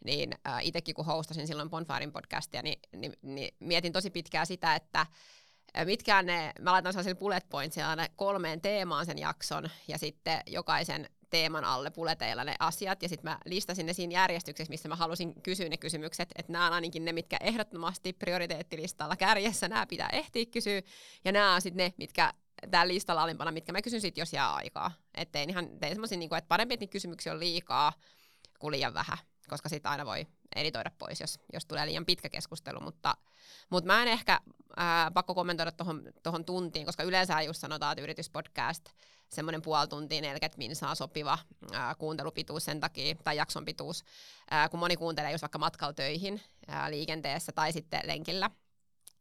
[0.06, 4.76] niin äh, itsekin kun hostasin silloin Bonfiren podcastia, niin, niin, niin mietin tosi pitkään sitä,
[4.76, 5.06] että
[5.86, 11.10] mitkä on ne, mä laitan sellaisen bullet pointsilla kolmeen teemaan sen jakson, ja sitten jokaisen
[11.30, 15.42] teeman alle puleteilla ne asiat, ja sitten mä listasin ne siinä järjestyksessä, missä mä halusin
[15.42, 20.46] kysyä ne kysymykset, että nämä on ainakin ne, mitkä ehdottomasti prioriteettilistalla kärjessä, nämä pitää ehtiä
[20.46, 20.82] kysyä,
[21.26, 22.34] ja nämä on sitten ne, mitkä
[22.72, 24.92] täällä listalla alimpana, mitkä mä kysyn sit, jos jää aikaa.
[25.16, 27.94] Että tein ihan tein semmosia, niinku, että parempi, että niitä kysymyksiä on liikaa
[28.60, 29.18] kuin liian vähän,
[29.50, 33.18] koska sitten aina voi editoida pois, jos, jos tulee liian pitkä keskustelu, mutta,
[33.70, 34.40] mutta mä en ehkä
[34.78, 38.86] ää, pakko kommentoida tuohon tohon tuntiin, koska yleensä just sanotaan, että yrityspodcast,
[39.30, 41.38] semmoinen puoli tuntia, 40 minsaa sopiva
[41.72, 44.04] ää, kuuntelupituus sen takia, tai jakson pituus,
[44.52, 48.52] ää, kun moni kuuntelee just vaikka matkalla töihin, ää, liikenteessä tai sitten lenkillä,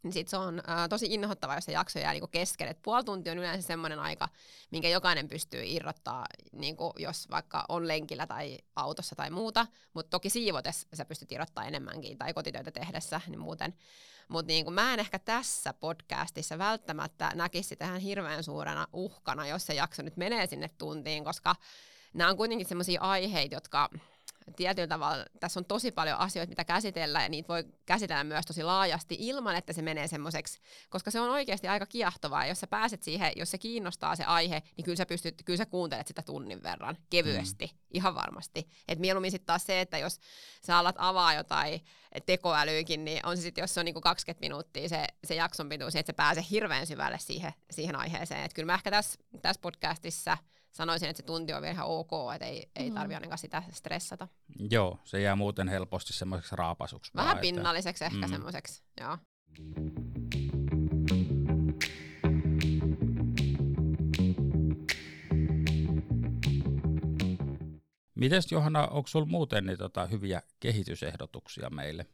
[0.02, 2.68] niin sit se on ää, tosi innoittavaa, jos se jakso jää niinku kesken.
[2.68, 4.28] Et puoli tuntia on yleensä semmoinen aika,
[4.70, 9.66] minkä jokainen pystyy irrottaa, niinku, jos vaikka on lenkillä tai autossa tai muuta.
[9.94, 13.74] Mutta toki siivotes sä pystyt irrottaa enemmänkin tai kotitöitä tehdessä, niin muuten.
[14.28, 19.66] Mutta niinku, mä en ehkä tässä podcastissa välttämättä näkisi sitä ihan hirveän suurena uhkana, jos
[19.66, 21.56] se jakso nyt menee sinne tuntiin, koska
[22.14, 23.90] nämä on kuitenkin sellaisia aiheita, jotka
[24.56, 28.62] tietyllä tavalla, tässä on tosi paljon asioita, mitä käsitellä, ja niitä voi käsitellä myös tosi
[28.62, 30.58] laajasti ilman, että se menee semmoiseksi,
[30.88, 34.62] koska se on oikeasti aika kiehtovaa, jos sä pääset siihen, jos se kiinnostaa se aihe,
[34.76, 37.78] niin kyllä sä, pystyt, kyllä sä kuuntelet sitä tunnin verran, kevyesti, mm.
[37.92, 38.68] ihan varmasti.
[38.88, 40.20] Et mieluummin sitten taas se, että jos
[40.66, 41.80] sä alat avaa jotain
[42.26, 45.94] tekoälyykin, niin on se sitten, jos se on niinku 20 minuuttia se, se jakson pituus,
[45.94, 48.44] niin että se pääsee hirveän syvälle siihen, siihen aiheeseen.
[48.44, 50.38] Et kyllä mä ehkä tässä, tässä podcastissa
[50.78, 54.28] sanoisin, että se tunti on vielä ihan ok, että ei, ei tarvi ainakaan sitä stressata.
[54.70, 57.12] Joo, se jää muuten helposti semmoiseksi raapasuksi.
[57.14, 58.28] Vähän vaan, että- pinnalliseksi ehkä Mm.
[58.30, 59.18] semmoiseksi, joo.
[68.14, 72.06] Mites Johanna, onko sulla muuten niin tota, hyviä kehitysehdotuksia meille?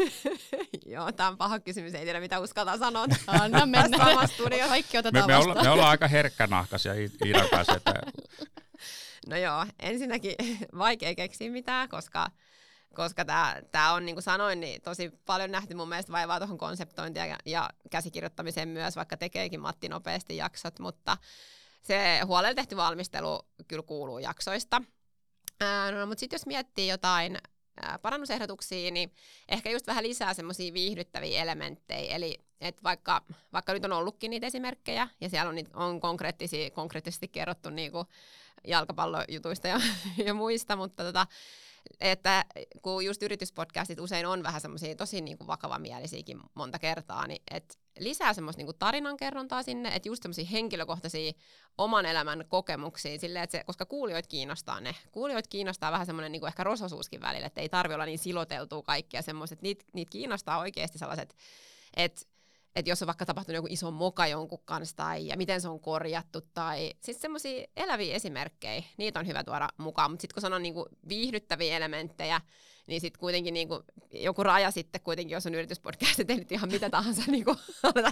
[0.86, 3.06] joo, tämä on paha kysymys, ei tiedä mitä uskaltaa sanoa.
[3.26, 3.98] Anna mennä.
[4.68, 5.66] Kaikki Me, otetaan me, olla, vastaan.
[5.66, 6.92] me ollaan aika herkkänahkaisia
[7.24, 7.94] Iidan kanssa, että
[9.26, 10.34] No joo, ensinnäkin
[10.78, 12.30] vaikea keksiä mitään, koska
[12.94, 13.24] koska
[13.72, 17.38] tämä on, niin kuin sanoin, niin tosi paljon nähty mun mielestä vaivaa tuohon konseptointiin ja,
[17.46, 21.16] ja käsikirjoittamiseen myös, vaikka tekeekin Matti nopeasti jaksot, mutta
[21.82, 24.82] se huolella tehty valmistelu kyllä kuuluu jaksoista.
[25.60, 27.38] Ää, no, mutta sitten jos miettii jotain
[28.02, 29.12] parannusehdotuksia, niin
[29.48, 32.14] ehkä just vähän lisää semmoisia viihdyttäviä elementtejä.
[32.14, 37.28] Eli et vaikka, vaikka nyt on ollutkin niitä esimerkkejä, ja siellä on, on konkreettisia, konkreettisesti
[37.28, 38.06] kerrottu niinku
[38.66, 39.80] jalkapallojutuista ja,
[40.26, 41.26] ja muista, mutta tota,
[42.00, 42.44] että
[42.82, 47.78] kun just yrityspodcastit usein on vähän semmoisia tosi niin kuin vakavamielisiäkin monta kertaa, niin et
[47.98, 51.32] lisää semmoista niin kuin tarinankerrontaa sinne, että just semmoisia henkilökohtaisia
[51.78, 54.94] oman elämän kokemuksia, silleen, että se, koska kuulijoit kiinnostaa ne.
[55.12, 58.82] Kuulijoit kiinnostaa vähän semmoinen niin kuin ehkä rososuuskin välillä, että ei tarvi olla niin siloteltua
[58.82, 61.36] kaikkia semmoiset, niitä niit kiinnostaa oikeasti sellaiset,
[61.96, 62.22] että
[62.76, 65.80] että jos on vaikka tapahtunut joku iso moka jonkun kanssa tai ja miten se on
[65.80, 70.62] korjattu tai siis semmoisia eläviä esimerkkejä, niitä on hyvä tuoda mukaan, mutta sitten kun sanon
[70.62, 72.40] niinku viihdyttäviä elementtejä,
[72.86, 77.22] niin sitten kuitenkin niinku joku raja sitten kuitenkin, jos on yrityspodcast, tehnyt ihan mitä tahansa
[77.30, 77.56] niinku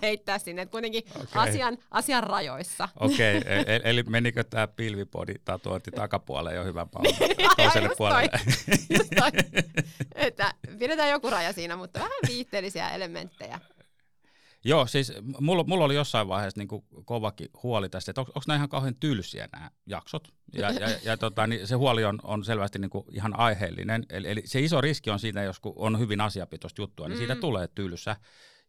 [0.03, 1.49] heittää sinne, että kuitenkin okay.
[1.49, 2.89] asian, asian rajoissa.
[3.01, 3.53] Okei, okay.
[3.53, 7.15] E-, e- eli menikö tämä pilvipodi tatuointi takapuolelle jo hyvän paljon
[7.57, 8.31] toiselle puolelle?
[9.21, 9.31] toi.
[10.15, 13.61] että pidetään joku raja siinä, mutta vähän viihteellisiä elementtejä.
[14.65, 18.41] Joo, siis mulla, mulla oli jossain vaiheessa niin kuin kovakin huoli tästä, että on, onko
[18.47, 20.29] nämä ihan kauhean tylsiä nämä jaksot.
[20.55, 24.07] Ja, ja, ja tota, niin se huoli on, on selvästi niin kuin ihan aiheellinen.
[24.11, 27.19] Eli, eli se iso riski on siinä, jos on hyvin asiapitoista juttua, niin mm.
[27.19, 28.17] siitä tulee tylsä.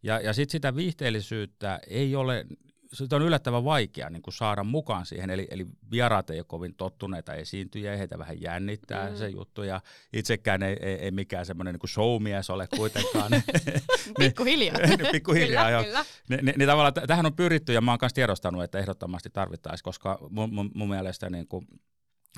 [0.03, 2.45] Ja, ja sitten sitä viihteellisyyttä ei ole
[2.93, 6.75] sitä on yllättävän vaikea niin kuin saada mukaan siihen, eli, eli vieraat ei ole kovin
[6.75, 9.15] tottuneita esiintyjiä, heitä vähän jännittää mm.
[9.15, 9.81] se juttu, ja
[10.13, 13.31] itsekään ei, ei, ei mikään semmoinen niin showmies ole kuitenkaan.
[14.19, 14.77] Pikkuhiljaa.
[15.11, 15.83] Pikkuhiljaa, joo.
[15.83, 16.05] Kyllä.
[16.29, 19.29] Niin, niin, niin tavallaan t- tähän on pyritty, ja mä oon myös tiedostanut, että ehdottomasti
[19.29, 21.67] tarvittaisiin, koska mun, mun, mun mielestä niin kuin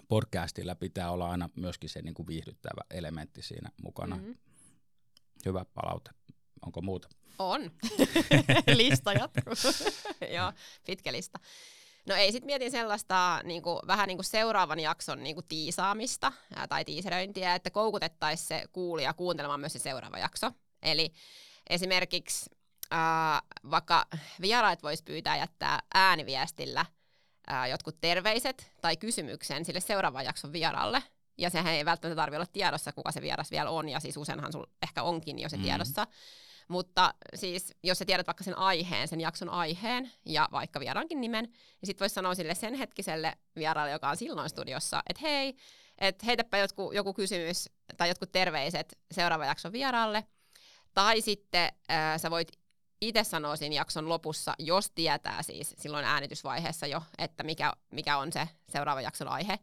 [0.07, 4.15] podcastilla pitää olla aina myöskin se niin kuin viihdyttävä elementti siinä mukana.
[4.15, 4.35] Mm-hmm.
[5.45, 6.11] Hyvä palaute.
[6.65, 7.09] Onko muuta?
[7.39, 7.71] On.
[8.77, 9.53] lista jatkuu.
[10.35, 10.53] Joo,
[10.85, 11.39] pitkä lista.
[12.05, 16.31] No ei, sitten mietin sellaista niin kuin, vähän niin kuin seuraavan jakson niin kuin tiisaamista
[16.55, 20.51] ää, tai tiiseröintiä, että koukutettaisiin se kuulija kuuntelemaan myös se seuraava jakso.
[20.81, 21.13] Eli
[21.69, 22.49] esimerkiksi
[22.91, 23.41] ää,
[23.71, 24.05] vaikka
[24.41, 26.85] vieraat vois pyytää jättää ääniviestillä
[27.47, 31.03] ää, jotkut terveiset tai kysymyksen sille seuraavan jakson vieralle,
[31.37, 34.51] ja sehän ei välttämättä tarvitse olla tiedossa, kuka se vieras vielä on, ja siis useinhan
[34.51, 35.63] sulla ehkä onkin jo se mm.
[35.63, 36.07] tiedossa.
[36.67, 41.43] Mutta siis, jos sä tiedät vaikka sen aiheen, sen jakson aiheen ja vaikka vieraankin nimen,
[41.43, 45.55] niin sit voisi sanoa sille sen hetkiselle vieraalle, joka on silloin studiossa, että hei,
[45.97, 50.23] että heitäpä joku, joku kysymys tai jotkut terveiset seuraavan jakson vieraalle.
[50.93, 52.47] Tai sitten äh, sä voit
[53.01, 58.31] itse sanoa siinä jakson lopussa, jos tietää siis silloin äänitysvaiheessa jo, että mikä, mikä on
[58.31, 59.59] se seuraava jakson aihe,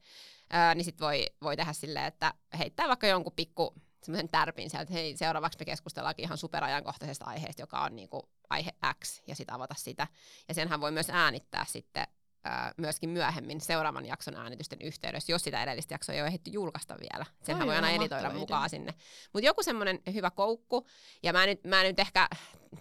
[0.50, 4.82] ää, niin sitten voi, voi tehdä silleen, että heittää vaikka jonkun pikku semmoisen tärpin sieltä,
[4.82, 8.70] että hei, seuraavaksi me keskustellaankin ihan superajankohtaisesta aiheesta, joka on niinku aihe
[9.04, 10.06] X, ja sitten avata sitä.
[10.48, 12.06] Ja senhän voi myös äänittää sitten
[12.44, 16.96] ää, myöskin myöhemmin seuraavan jakson äänitysten yhteydessä, jos sitä edellistä jaksoa ei ole ehditty julkaista
[17.00, 17.26] vielä.
[17.42, 18.68] Senhän Ai voi aina editoida mukaan idea.
[18.68, 18.94] sinne.
[19.32, 20.86] Mutta joku semmoinen hyvä koukku,
[21.22, 22.28] ja mä nyt, mä nyt ehkä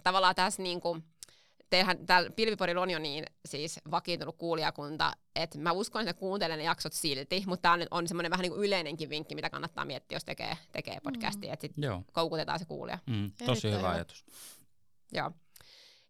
[0.02, 0.98] tavallaan tässä niinku,
[1.70, 6.64] teillähän täällä Pilvipodilla on jo niin siis vakiintunut kuulijakunta, että mä uskon, että kuuntelen ne
[6.64, 10.16] jaksot silti, mutta tämä on, on semmoinen vähän niin kuin yleinenkin vinkki, mitä kannattaa miettiä,
[10.16, 11.52] jos tekee, tekee podcastia, mm.
[11.52, 12.98] että sitten koukutetaan se kuulija.
[13.06, 14.24] Mm, tosi hyvä hyvä ajatus.
[15.12, 15.30] Joo.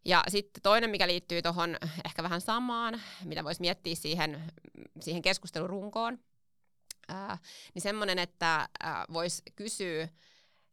[0.05, 4.51] Ja sitten toinen, mikä liittyy tuohon ehkä vähän samaan, mitä voisi miettiä siihen,
[4.99, 6.19] siihen keskustelurunkoon,
[7.07, 7.37] ää,
[7.73, 8.69] niin semmoinen, että
[9.13, 10.07] voisi kysyä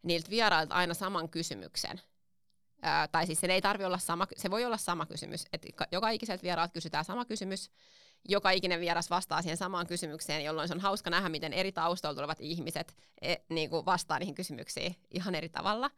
[0.03, 2.01] niiltä vierailta aina saman kysymyksen.
[2.83, 6.11] Ää, tai siis se ei tarvi olla sama, se voi olla sama kysymys, että joka
[6.11, 7.71] ikiseltä vieraalta kysytään sama kysymys,
[8.29, 12.15] joka ikinen vieras vastaa siihen samaan kysymykseen, jolloin se on hauska nähdä, miten eri taustoilla
[12.15, 15.91] tulevat ihmiset e, niin kuin vastaa niihin kysymyksiin ihan eri tavalla.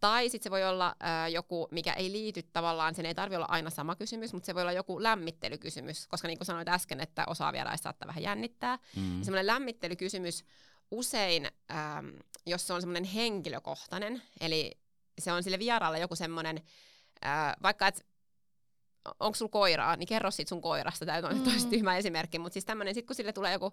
[0.00, 3.46] Tai sitten se voi olla ää, joku, mikä ei liity tavallaan, sen ei tarvitse olla
[3.50, 7.24] aina sama kysymys, mutta se voi olla joku lämmittelykysymys, koska niin kuin sanoit äsken, että
[7.26, 8.78] osa vieraista saattaa vähän jännittää.
[8.96, 9.22] Mm.
[9.22, 10.44] Semmoinen lämmittelykysymys
[10.90, 12.12] usein, äm,
[12.46, 14.78] jos se on semmoinen henkilökohtainen, eli
[15.18, 16.62] se on sille vieraalle joku semmoinen,
[17.62, 18.02] vaikka että
[19.20, 21.06] onko sulla koiraa, niin kerro siitä sun koirasta.
[21.06, 21.42] Tämä on mm.
[21.42, 23.72] tosi tyhmä esimerkki, mutta siis tämmöinen, sit kun sille tulee joku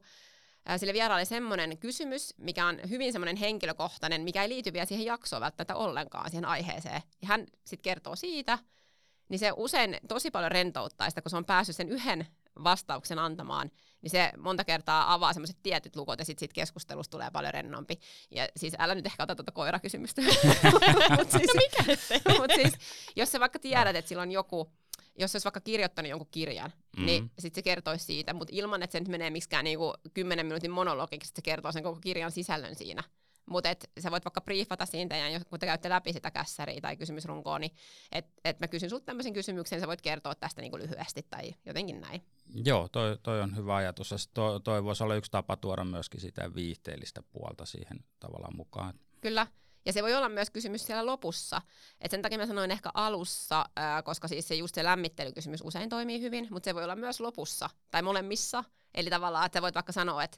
[0.65, 5.05] ää, sille vieraalle semmoinen kysymys, mikä on hyvin semmoinen henkilökohtainen, mikä ei liity vielä siihen
[5.05, 7.01] jaksoon välttämättä ollenkaan, siihen aiheeseen.
[7.21, 8.59] Ja hän sitten kertoo siitä,
[9.29, 12.27] niin se usein tosi paljon rentouttaa sitä, kun se on päässyt sen yhden
[12.63, 13.71] vastauksen antamaan,
[14.05, 17.99] niin se monta kertaa avaa semmoiset tietyt lukot ja sitten sit keskustelusta tulee paljon rennompi.
[18.31, 20.21] Ja siis älä nyt ehkä ota tuota koirakysymystä.
[21.17, 22.73] mut siis, no mikä mut siis,
[23.15, 24.71] jos sä vaikka tiedät, että sillä on joku,
[25.19, 27.05] jos se olisi vaikka kirjoittanut jonkun kirjan, mm.
[27.05, 30.71] niin sitten se kertoisi siitä, mutta ilman, että se nyt menee miksikään niinku 10 minuutin
[30.71, 33.03] monologiksi, että se kertoo sen koko kirjan sisällön siinä.
[33.45, 36.97] Mutta et sä voit vaikka briefata siitä, ja kun te käytte läpi sitä kässäriä tai
[36.97, 37.71] kysymysrunkoa, niin
[38.11, 42.01] että et mä kysyn sulta tämmöisen kysymyksen, sä voit kertoa tästä niinku lyhyesti tai jotenkin
[42.01, 42.25] näin.
[42.65, 44.11] Joo, toi, toi on hyvä ajatus.
[44.11, 48.93] Ja toi, toi voisi olla yksi tapa tuoda myöskin sitä viihteellistä puolta siihen tavallaan mukaan.
[49.21, 49.47] Kyllä.
[49.85, 51.61] Ja se voi olla myös kysymys siellä lopussa.
[52.01, 55.89] Et sen takia mä sanoin ehkä alussa, ää, koska siis se just se lämmittelykysymys usein
[55.89, 58.63] toimii hyvin, mutta se voi olla myös lopussa tai molemmissa.
[58.93, 60.37] Eli tavallaan, että voit vaikka sanoa, että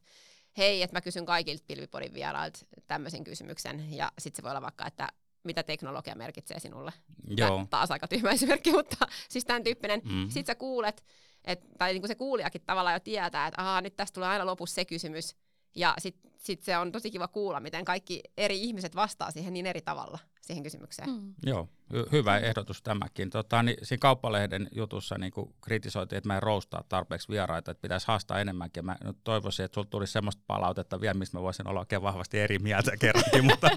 [0.58, 4.88] hei, että mä kysyn kaikilta Pilvipodin vierailta tämmöisen kysymyksen, ja sitten se voi olla vaikka,
[4.88, 5.10] että
[5.44, 6.94] mitä teknologia merkitsee sinulle.
[7.38, 7.60] Joo.
[7.60, 10.02] Ja taas aika tyhmä esimerkki, mutta siis tämän tyyppinen.
[10.04, 10.12] Mm.
[10.12, 10.30] Mm-hmm.
[10.30, 11.04] Sitten sä kuulet,
[11.44, 14.76] et, tai niinku se kuulijakin tavallaan jo tietää, että ahaa, nyt tästä tulee aina lopussa
[14.76, 15.36] se kysymys,
[15.76, 19.66] ja sitten sit se on tosi kiva kuulla, miten kaikki eri ihmiset vastaa siihen niin
[19.66, 21.10] eri tavalla siihen kysymykseen.
[21.10, 21.34] Mm.
[21.46, 23.30] Joo, hy- hyvä ehdotus tämäkin.
[23.30, 25.32] Tota, niin, siinä kauppalehden jutussa niin
[25.62, 28.86] kritisoitiin, että mä en roustaa tarpeeksi vieraita, että pitäisi haastaa enemmänkin.
[28.86, 32.40] Mä nyt toivoisin, että sulla tulisi semmoista palautetta vielä, mistä mä voisin olla oikein vahvasti
[32.40, 33.46] eri mieltä kerrankin.
[33.50, 33.70] mutta,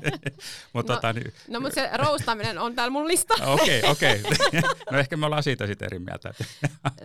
[0.72, 3.34] mutta No, tota, niin, No mutta se roustaminen on täällä mun lista.
[3.54, 4.22] Okei, okei.
[4.90, 6.34] No ehkä me ollaan siitä sitten eri mieltä.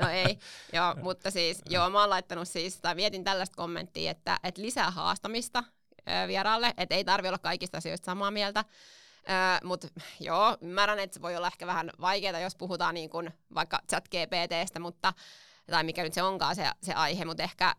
[0.02, 0.40] No ei,
[0.74, 4.92] joo, mutta siis, joo, mä oon laittanut siis, tai mietin tällaista kommenttia, että, että lisää
[4.92, 8.66] haastamista ö, vieraalle, että ei tarvi olla kaikista asioista samaa mieltä.
[9.64, 9.88] Mutta
[10.20, 14.08] joo, ymmärrän, että se voi olla ehkä vähän vaikeaa, jos puhutaan niin kuin vaikka chat
[14.08, 15.14] GPTstä, mutta,
[15.72, 17.76] tai mikä nyt se onkaan se, se aihe, mutta ehkä,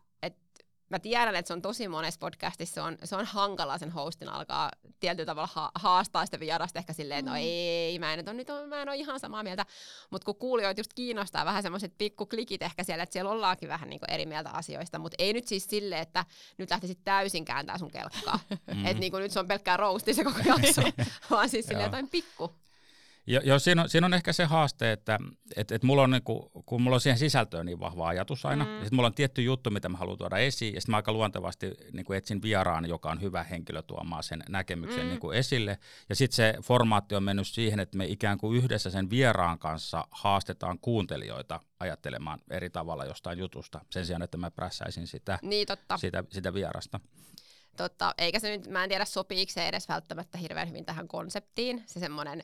[0.89, 4.29] mä tiedän, että se on tosi monessa podcastissa, se on, se on hankala sen hostin
[4.29, 8.27] alkaa tietyllä tavalla ha- haastaa sitä vierasta ehkä silleen, että no ei, mä en, nyt
[8.27, 9.65] on, nyt on, mä en ole ihan samaa mieltä,
[10.09, 13.99] mutta kun kuulijoita just kiinnostaa vähän semmoiset pikkuklikit ehkä siellä, että siellä ollaankin vähän niin
[14.07, 16.25] eri mieltä asioista, mutta ei nyt siis silleen, että
[16.57, 18.85] nyt lähtisit täysin kääntää sun kelkkaa, mm.
[18.85, 20.81] että niin nyt se on pelkkää rousti se koko jakso,
[21.31, 22.51] vaan siis silleen jotain pikku.
[23.27, 25.19] Jo, jo, siinä, on, siinä on ehkä se haaste, että
[25.55, 28.71] et, et mulla on niinku, kun mulla on siihen sisältöön niin vahva ajatus aina, mm.
[28.71, 31.13] ja sitten mulla on tietty juttu, mitä mä haluan tuoda esiin, ja sitten mä aika
[31.13, 35.07] luontevasti niinku etsin vieraan, joka on hyvä henkilö tuomaan sen näkemyksen mm.
[35.09, 35.77] niinku esille,
[36.09, 40.07] ja sitten se formaatti on mennyt siihen, että me ikään kuin yhdessä sen vieraan kanssa
[40.11, 45.97] haastetaan kuuntelijoita ajattelemaan eri tavalla jostain jutusta, sen sijaan, että mä prässäisin sitä, Niin totta.
[45.97, 46.99] sitä, sitä vierasta.
[47.77, 48.13] totta.
[48.17, 51.99] Eikä se nyt, mä en tiedä sopiiko se edes välttämättä hirveän hyvin tähän konseptiin, se
[51.99, 52.43] semmoinen,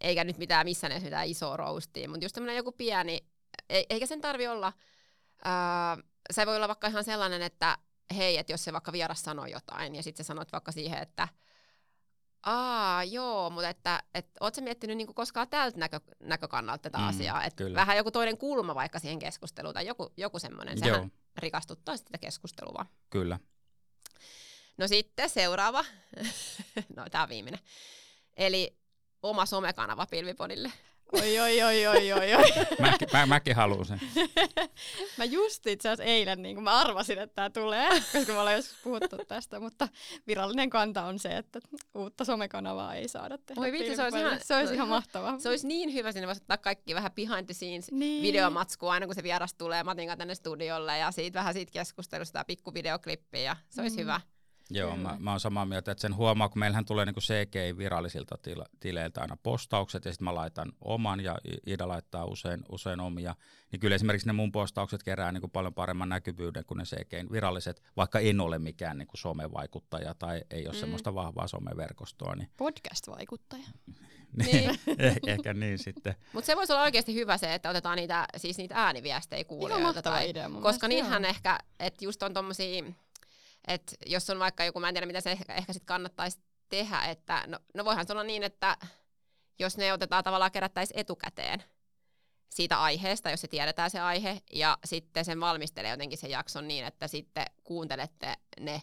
[0.00, 3.26] eikä nyt mitään missään edes mitään isoa roustia, mutta just tämmöinen joku pieni,
[3.68, 4.72] e- eikä sen tarvi olla,
[5.44, 5.98] ää,
[6.32, 7.78] se voi olla vaikka ihan sellainen, että
[8.16, 11.28] hei, että jos se vaikka vieras sanoo jotain, ja sitten sä sanot vaikka siihen, että
[12.42, 17.08] Aa, joo, mutta että, että oot sä miettinyt niinku koskaan tältä näkö, näkökannalta tätä Mm,
[17.08, 20.94] asiaa, että vähän joku toinen kulma vaikka siihen keskusteluun tai joku, joku semmoinen, Joo.
[20.94, 22.86] sehän rikastuttaa sitä keskustelua.
[23.10, 23.38] Kyllä.
[24.76, 25.84] No sitten seuraava,
[26.96, 27.60] no tämä on viimeinen,
[28.36, 28.79] eli
[29.22, 30.72] oma somekanava Pilvipodille.
[31.12, 32.44] Oi, oi, oi, oi, oi, oi.
[32.90, 34.00] Mäkin, mä, mäkin haluan sen.
[35.18, 38.78] Mä just itse asiassa eilen, niin mä arvasin, että tämä tulee, koska me ollaan joskus
[38.84, 39.88] puhuttu tästä, mutta
[40.26, 41.60] virallinen kanta on se, että
[41.94, 43.60] uutta somekanavaa ei saada tehdä.
[43.60, 45.38] Oi vitsi, se olisi ihan- se olisi ihan mahtavaa.
[45.38, 48.22] Se olisi niin hyvä, sinne voisi ottaa kaikki vähän behind the scenes Niin.
[48.22, 52.44] videomatskua aina kun se vieras tulee Matin kanssa tänne studiolle ja siitä vähän siitä keskustelusta
[52.44, 54.00] pikku videoklippiä ja se olisi Mm.
[54.00, 54.20] hyvä.
[54.70, 55.08] Joo, Kyllä.
[55.08, 58.64] mä, mä oon samaa mieltä, että sen huomaa, kun meillähän tulee niinku CGI virallisilta tila,
[58.80, 63.34] tileiltä aina postaukset, ja sitten mä laitan oman, ja Ida laittaa usein, usein omia,
[63.72, 67.82] niin kyllä esimerkiksi ne mun postaukset kerää niinku paljon paremman näkyvyyden kuin ne CGI viralliset,
[67.96, 70.76] vaikka en ole mikään niinku somevaikuttaja tai ei ole Mm.
[70.76, 70.80] mm.
[70.80, 73.64] semmoista vahvaa someverkostoa, niin, Podcast-vaikuttaja.
[74.36, 74.70] Niin.
[74.70, 76.14] eh- ehkä niin sitten.
[76.32, 79.86] Mutta se voisi olla oikeasti hyvä se, että otetaan niitä, siis niitä ääniviestejä Ihan kuulijoilta.
[79.86, 81.30] mahtava Tai, idea mun koska mielestä, niinhän joo.
[81.30, 82.84] ehkä, että just on tommosia,
[83.66, 87.00] että jos on vaikka joku, mä en tiedä mitä se ehkä, ehkä sit kannattaisi tehdä,
[87.00, 88.76] että no, no voihan se olla niin, että
[89.58, 91.64] jos ne otetaan tavallaan kerättäisiin etukäteen
[92.50, 96.84] siitä aiheesta, jos se tiedetään se aihe, ja sitten sen valmistelee jotenkin sen jakson niin,
[96.84, 98.82] että sitten kuuntelette ne,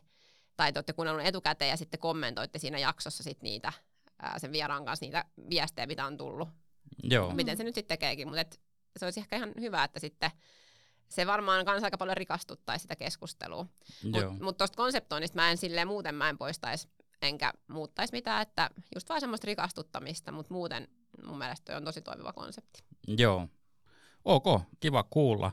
[0.58, 3.74] tai te olette kuunnellut ne etukäteen ja sitten kommentoitte siinä jaksossa sit niitä,
[4.22, 6.50] ää, sen vieraan kanssa niitä viestejä, mitä on tullut.
[7.04, 8.62] Joo, miten se nyt sitten tekeekin, mutta et
[9.00, 10.32] se olisi ehkä ihan hyvä, että sitten
[11.10, 13.66] se varmaan kans aika paljon rikastuttaisi sitä keskustelua.
[14.04, 16.88] Mutta mut tuosta konseptoinnista mä en silleen muuten mä en poistaisi
[17.22, 20.88] enkä muuttaisi mitään, että just vaan semmoista rikastuttamista, mutta muuten
[21.26, 22.84] mun mielestä on tosi toimiva konsepti.
[23.08, 23.48] Joo.
[24.26, 25.52] Ok, kiva kuulla.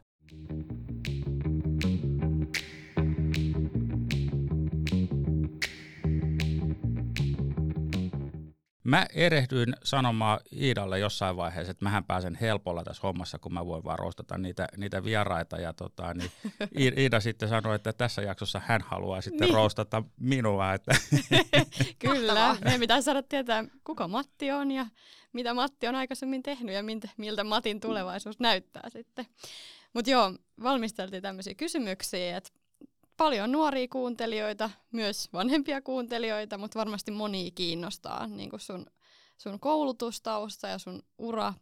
[8.84, 13.84] Mä erehdyin sanomaan Iidalle jossain vaiheessa, että mähän pääsen helpolla tässä hommassa, kun mä voin
[13.84, 15.56] vaan roostata niitä, niitä vieraita.
[15.56, 16.30] Ja tota, niin
[16.98, 19.54] Iida sitten sanoi, että tässä jaksossa hän haluaa sitten Niin.
[19.54, 20.74] roostata minua.
[20.74, 20.92] Että
[21.98, 24.86] Kyllä, meidän pitää saada tietää, kuka Matti on ja
[25.32, 29.26] mitä Matti on aikaisemmin tehnyt ja miltä, miltä Matin tulevaisuus näyttää sitten.
[29.92, 30.32] Mutta joo,
[30.62, 32.50] valmisteltiin tämmöisiä kysymyksiä, että
[33.16, 38.86] paljon nuoria kuuntelijoita, myös vanhempia kuuntelijoita, mutta varmasti moni kiinnostaa niin sun,
[39.38, 41.54] sun koulutustausta ja sun ura,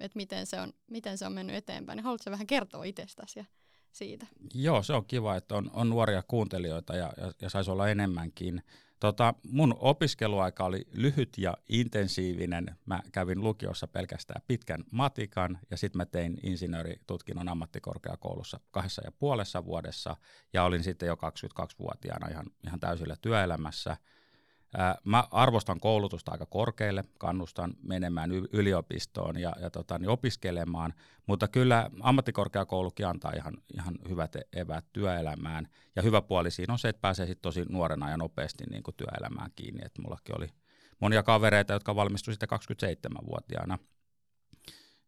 [0.00, 1.96] että miten se on, miten se on mennyt eteenpäin.
[1.96, 3.44] Niin haluatko vähän kertoa itsestäsi ja
[3.92, 4.26] siitä?
[4.54, 8.62] Joo, se on kiva, että on, on nuoria kuuntelijoita ja, ja, ja saisi olla enemmänkin.
[9.00, 12.76] Tota, mun opiskeluaika oli lyhyt ja intensiivinen.
[12.86, 19.64] Mä kävin lukiossa pelkästään pitkän matikan ja sitten mä tein insinööritutkinnon ammattikorkeakoulussa kahdessa ja puolessa
[19.64, 20.16] vuodessa
[20.52, 23.96] ja olin sitten jo 22-vuotiaana ihan, ihan täysillä työelämässä–
[25.04, 30.94] Mä arvostan koulutusta aika korkealle, kannustan menemään yliopistoon ja, ja tota, niin opiskelemaan,
[31.26, 35.68] mutta kyllä ammattikorkeakoulukin antaa ihan, ihan hyvät e-, eväät työelämään.
[35.96, 38.94] Ja hyvä puoli siinä on se, että pääsee sit tosi nuorena ja nopeasti niin kuin
[38.96, 39.80] työelämään kiinni.
[39.84, 40.48] Et mullakin oli
[41.00, 43.78] monia kavereita, jotka valmistuivat sitten 27-vuotiaana.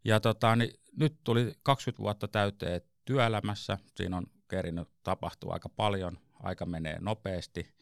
[0.05, 3.79] Ja tota, niin nyt tuli 20 vuotta täyteen työelämässä.
[3.97, 7.75] Siinä on kerinyt tapahtua aika paljon, aika menee nopeasti.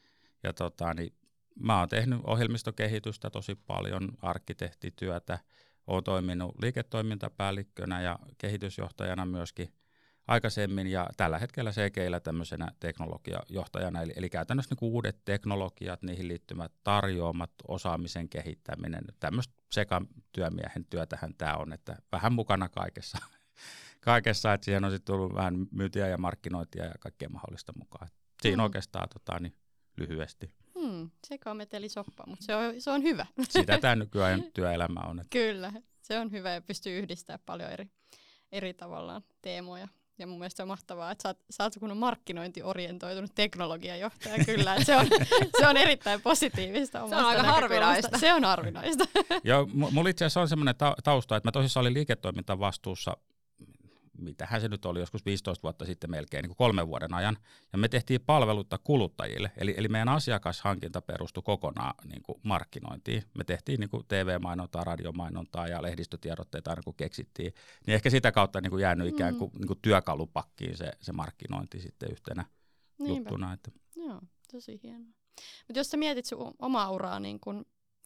[0.43, 1.13] Ja tota, niin
[1.59, 5.39] mä oon tehnyt ohjelmistokehitystä tosi paljon, arkkitehtityötä,
[5.87, 9.73] oon toiminut liiketoimintapäällikkönä ja kehitysjohtajana myöskin
[10.31, 16.73] aikaisemmin ja tällä hetkellä CGillä tämmöisenä teknologiajohtajana, eli, eli käytännössä niin uudet teknologiat, niihin liittymät
[16.85, 23.19] tarjoamat, osaamisen kehittäminen, tämmöistä sekatyömiehen työtähän tämä on, että vähän mukana kaikessa,
[24.01, 28.09] kaikessa että siihen on sitten tullut vähän myyntiä ja markkinointia ja kaikkea mahdollista mukaan.
[28.43, 28.65] Siinä mm.
[28.65, 29.55] oikeastaan tota, niin
[29.97, 30.55] lyhyesti.
[30.81, 31.11] Hmm,
[31.89, 33.27] soppa, mutta se on, se on hyvä.
[33.49, 35.21] Sitä tämä nykyään työelämä on.
[35.21, 35.31] Että.
[35.31, 35.73] Kyllä,
[36.03, 37.91] se on hyvä ja pystyy yhdistämään paljon eri,
[38.53, 39.89] eri tavallaan teemoja.
[40.19, 44.45] Ja mun mielestä se on mahtavaa, että sä oot, sä oot kun on markkinointiorientoitunut teknologiajohtaja,
[44.55, 44.75] kyllä.
[44.75, 45.07] Että se, on,
[45.59, 48.19] se on erittäin positiivista Se on aika harvinaista.
[48.19, 49.05] Se on harvinaista.
[49.45, 50.75] Joo, mulla itse asiassa on semmoinen
[51.05, 53.17] tausta, että mä tosissaan olin liiketoimintavastuussa
[54.21, 57.37] mitähän se nyt oli, joskus 15 vuotta sitten melkein, niin kuin kolmen vuoden ajan,
[57.73, 63.23] ja me tehtiin palvelutta kuluttajille, eli, eli meidän asiakashankinta perustui kokonaan niin kuin markkinointiin.
[63.39, 67.55] Me tehtiin niin kuin TV-mainontaa, radiomainontaa ja lehdistötiedotteita aina kun keksittiin,
[67.87, 69.59] niin ehkä sitä kautta niin kuin jäänyt ikään kuin, mm.
[69.59, 72.45] niin kuin työkalupakkiin se, se markkinointi sitten yhtenä
[72.99, 73.19] Niinpä.
[73.19, 73.53] juttuna.
[73.53, 73.71] Että.
[73.97, 74.21] Joo,
[74.53, 75.13] tosi hienoa.
[75.69, 77.65] Mutta jos sä mietit sun omaa uraa niin kuin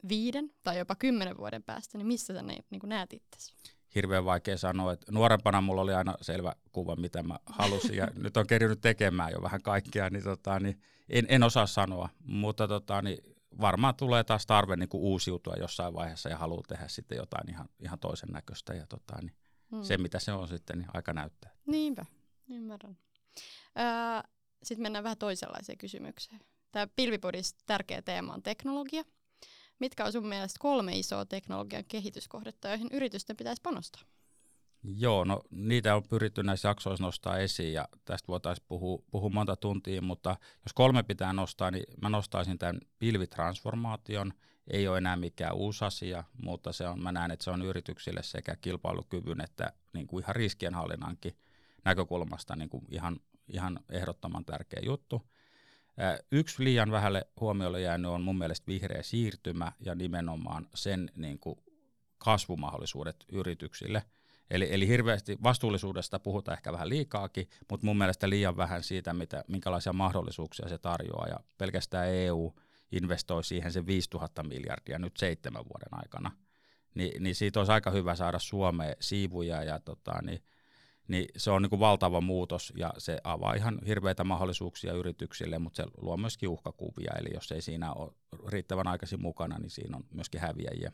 [0.08, 3.54] viiden tai jopa kymmenen vuoden päästä, niin missä sä ne, niin kuin näet itsesi?
[3.94, 4.92] Hirveän vaikea sanoa.
[4.92, 9.32] Että nuorempana mulla oli aina selvä kuva, mitä mä halusin, ja nyt on kerännyt tekemään
[9.32, 13.18] jo vähän kaikkea, niin, tota, niin en, en osaa sanoa, mutta tota, niin
[13.60, 17.98] varmaan tulee taas tarve niin uusiutua jossain vaiheessa ja haluaa tehdä sitten jotain ihan, ihan
[17.98, 19.36] toisen näköistä, ja tota, niin
[19.70, 19.82] hmm.
[19.82, 21.50] se mitä se on sitten, niin aika näyttää.
[21.66, 22.06] Niinpä,
[22.48, 22.98] ymmärrän.
[23.78, 24.30] Öö,
[24.62, 26.40] sitten mennään vähän toisenlaiseen kysymykseen.
[26.72, 29.02] Tämä Pilvipodissa tärkeä teema on teknologia.
[29.78, 34.02] Mitkä on sun mielestä kolme isoa teknologian kehityskohdetta, joihin yritysten pitäisi panostaa?
[34.82, 39.56] Joo, no niitä on pyritty näissä jaksoissa nostaa esiin ja tästä voitaisiin puhua, puhua monta
[39.56, 44.32] tuntia, mutta jos kolme pitää nostaa, niin mä nostaisin tämän pilvitransformaation.
[44.70, 48.22] Ei ole enää mikään uusi asia, mutta se on, mä näen, että se on yrityksille
[48.22, 51.36] sekä kilpailukyvyn että niin kuin ihan riskienhallinnankin
[51.84, 55.22] näkökulmasta niin kuin ihan, ihan ehdottoman tärkeä juttu.
[56.32, 61.58] Yksi liian vähälle huomiolle jäänyt on mun mielestä vihreä siirtymä ja nimenomaan sen niin kuin
[62.18, 64.02] kasvumahdollisuudet yrityksille.
[64.50, 69.44] Eli, eli hirveästi vastuullisuudesta puhutaan ehkä vähän liikaakin, mutta mun mielestä liian vähän siitä, mitä,
[69.48, 71.28] minkälaisia mahdollisuuksia se tarjoaa.
[71.28, 72.54] Ja pelkästään EU
[72.92, 76.30] investoi siihen se 5000 miljardia nyt seitsemän vuoden aikana.
[76.94, 80.42] Ni, niin siitä olisi aika hyvä saada Suomeen siivuja ja tota, niin
[81.08, 85.82] niin se on niin kuin valtava muutos ja se avaa ihan hirveitä mahdollisuuksia yrityksille, mutta
[85.82, 88.12] se luo myöskin uhkakuvia, eli jos ei siinä ole
[88.48, 90.92] riittävän aikaisin mukana, niin siinä on myöskin häviäjiä.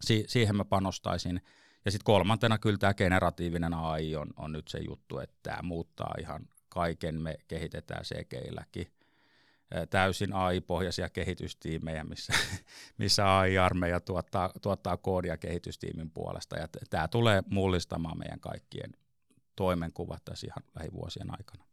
[0.00, 1.40] Si- siihen mä panostaisin.
[1.84, 6.14] Ja sitten kolmantena kyllä tämä generatiivinen AI on, on nyt se juttu, että tämä muuttaa
[6.20, 8.86] ihan kaiken, me kehitetään CGilläkin
[9.90, 12.32] täysin AI-pohjaisia kehitystiimejä, missä,
[12.98, 16.58] missä AI-armeija tuottaa, tuottaa koodia kehitystiimin puolesta.
[16.58, 18.92] Ja tämä tulee mullistamaan meidän kaikkien
[19.56, 21.64] toimenkuvat tässä ihan lähivuosien aikana.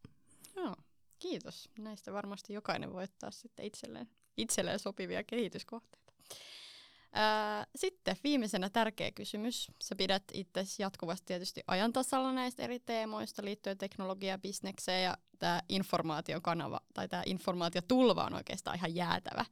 [0.55, 0.75] Joo,
[1.19, 1.69] kiitos.
[1.77, 6.13] Näistä varmasti jokainen voi ottaa sitten itselleen, itselleen sopivia kehityskohteita.
[7.15, 9.71] Ää, sitten viimeisenä tärkeä kysymys.
[9.83, 15.61] Sä pidät itse jatkuvasti tietysti ajan tasalla näistä eri teemoista liittyen teknologiaan, bisnekseen ja tämä
[15.69, 19.45] informaatiokanava tai tämä informaatiotulva on oikeastaan ihan jäätävä.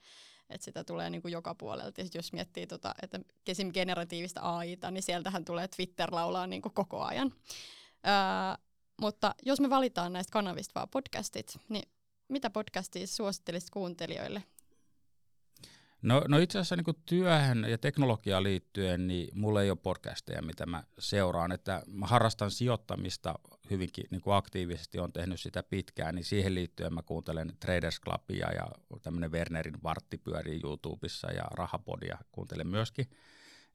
[0.49, 2.01] Että sitä tulee niin kuin joka puolelta.
[2.01, 3.19] Ja jos miettii, tota, että
[3.73, 7.33] generatiivista AIta, niin sieltähän tulee Twitter laulaa niin kuin koko ajan.
[8.07, 8.13] Öö,
[9.01, 11.89] mutta jos me valitaan näistä kanavista vaan podcastit, niin
[12.27, 14.43] mitä podcastia suosittelisit kuuntelijoille?
[16.01, 20.65] No, no itse asiassa niin työhön ja teknologiaan liittyen, niin mulla ei ole podcasteja, mitä
[20.65, 21.51] mä seuraan.
[21.51, 23.39] Että mä harrastan sijoittamista
[23.69, 28.51] hyvinkin niin kuin aktiivisesti, on tehnyt sitä pitkään, niin siihen liittyen mä kuuntelen Traders Clubia
[28.51, 28.67] ja
[29.01, 33.09] tämmöinen Wernerin vartti pyörii YouTubessa ja Rahapodia kuuntelen myöskin.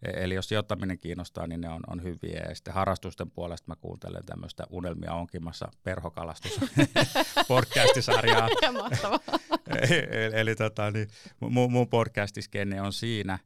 [0.02, 2.44] E- eli jos sijoittaminen kiinnostaa, niin ne on, on hyviä.
[2.48, 6.60] Ja sitten harrastusten puolesta mä kuuntelen tämmöistä Unelmia onkimassa perhokalastus
[7.48, 8.48] podcastisarjaa.
[8.72, 9.20] Mahtavaa.
[9.68, 11.08] eli, eli tota, niin,
[11.40, 13.38] mun, mun podcastiskenne on siinä.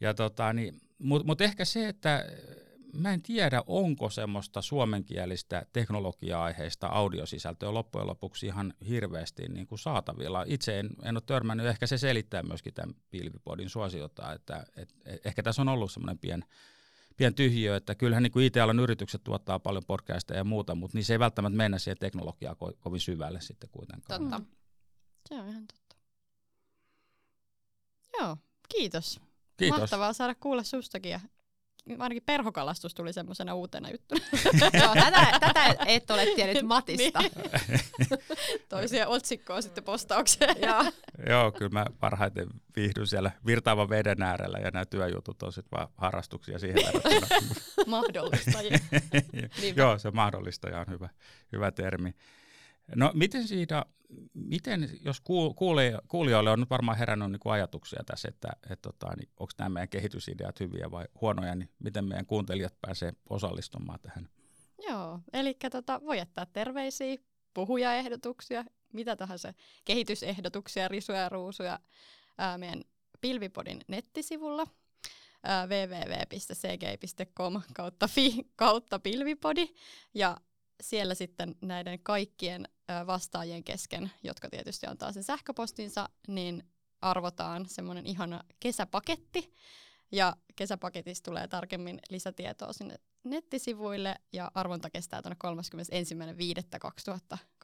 [0.00, 2.24] Ja tota, niin, Mutta mut ehkä se, että
[2.92, 10.44] mä en tiedä, onko semmoista suomenkielistä teknologia-aiheista audiosisältöä loppujen lopuksi ihan hirveästi niin kuin saatavilla.
[10.46, 15.26] Itse en, en ole törmännyt, ehkä se selittää myöskin tämän pilvipodin suosiota, että et, et,
[15.26, 16.44] ehkä tässä on ollut semmoinen pien,
[17.16, 21.04] pien tyhjiö, että kyllähän niin kuin IT-alan yritykset tuottaa paljon podcasteja ja muuta, mutta niin
[21.04, 24.20] se ei välttämättä mennä siihen teknologiaan ko- kovin syvälle sitten kuitenkaan.
[24.20, 24.38] Totta.
[24.38, 24.46] Mm.
[25.28, 25.96] Se on ihan totta.
[28.20, 28.36] Joo,
[28.68, 29.20] kiitos.
[29.56, 29.80] Kiitos.
[29.80, 31.20] Mahtavaa saada kuulla sustakin ja
[31.98, 34.20] ainakin perhokalastus tuli semmoisena uutena juttuna.
[34.82, 37.20] Joo, tätä, tätä et ole tiennyt Matista.
[37.20, 37.32] Niin.
[38.68, 40.56] Toisia otsikkoa sitten postaukseen.
[40.62, 40.84] Joo.
[41.28, 45.88] Joo, kyllä mä parhaiten viihdyn siellä virtaavan veden äärellä ja nämä työjutut on sitten vaan
[45.96, 47.26] harrastuksia siihen verrattuna.
[47.86, 48.78] Mahdollistajia.
[49.76, 51.08] Joo, se mahdollistaja on hyvä,
[51.52, 52.14] hyvä termi.
[52.96, 53.86] No miten siitä,
[54.34, 55.20] miten, jos
[55.56, 59.52] kuulija, kuulijoille on nyt varmaan herännyt niin kuin ajatuksia tässä, että, että tota, niin onko
[59.58, 64.28] nämä meidän kehitysideat hyviä vai huonoja, niin miten meidän kuuntelijat pääsee osallistumaan tähän?
[64.88, 67.16] Joo, eli tota, voi jättää terveisiä,
[67.54, 71.78] puhujaehdotuksia, mitä tahansa, kehitysehdotuksia, risuja ja ruusuja
[72.38, 72.82] ää, meidän
[73.20, 74.66] Pilvipodin nettisivulla
[75.68, 79.68] www.cg.com kautta fi kautta pilvipodi
[80.14, 80.36] ja
[80.82, 82.68] siellä sitten näiden kaikkien
[83.06, 86.62] vastaajien kesken, jotka tietysti antaa sen sähköpostinsa, niin
[87.00, 89.54] arvotaan semmoinen ihana kesäpaketti.
[90.12, 95.36] Ja kesäpaketista tulee tarkemmin lisätietoa sinne nettisivuille ja arvonta kestää tuonne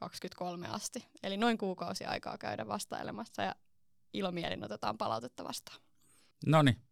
[0.04, 1.08] 31.5.2023 asti.
[1.22, 3.54] Eli noin kuukausi aikaa käydä vastailemassa ja
[4.12, 5.80] ilomielin otetaan palautetta vastaan.
[6.46, 6.82] No niin,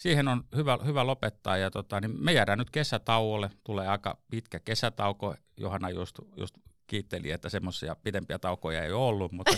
[0.00, 1.56] siihen on hyvä, hyvä lopettaa.
[1.56, 3.50] Ja tota, niin me jäädään nyt kesätauolle.
[3.64, 5.34] Tulee aika pitkä kesätauko.
[5.56, 6.54] Johanna just, just
[6.86, 9.52] kiitteli, että semmoisia pidempiä taukoja ei ole ollut, mutta,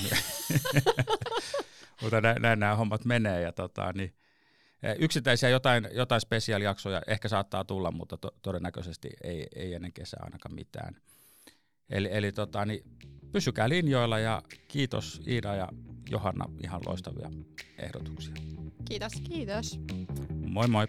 [2.02, 3.40] mutta näin, näin nämä hommat menee.
[3.40, 4.14] Ja tota, niin,
[4.98, 10.54] yksittäisiä jotain, jotain spesiaalijaksoja ehkä saattaa tulla, mutta to, todennäköisesti ei, ei ennen kesää ainakaan
[10.54, 10.96] mitään.
[11.90, 12.84] Eli, eli tota, niin,
[13.32, 15.68] Pysykää linjoilla ja kiitos Iida ja
[16.10, 17.30] Johanna ihan loistavia
[17.78, 18.34] ehdotuksia.
[18.84, 19.12] Kiitos.
[19.24, 19.80] Kiitos.
[20.46, 20.86] Moi moi.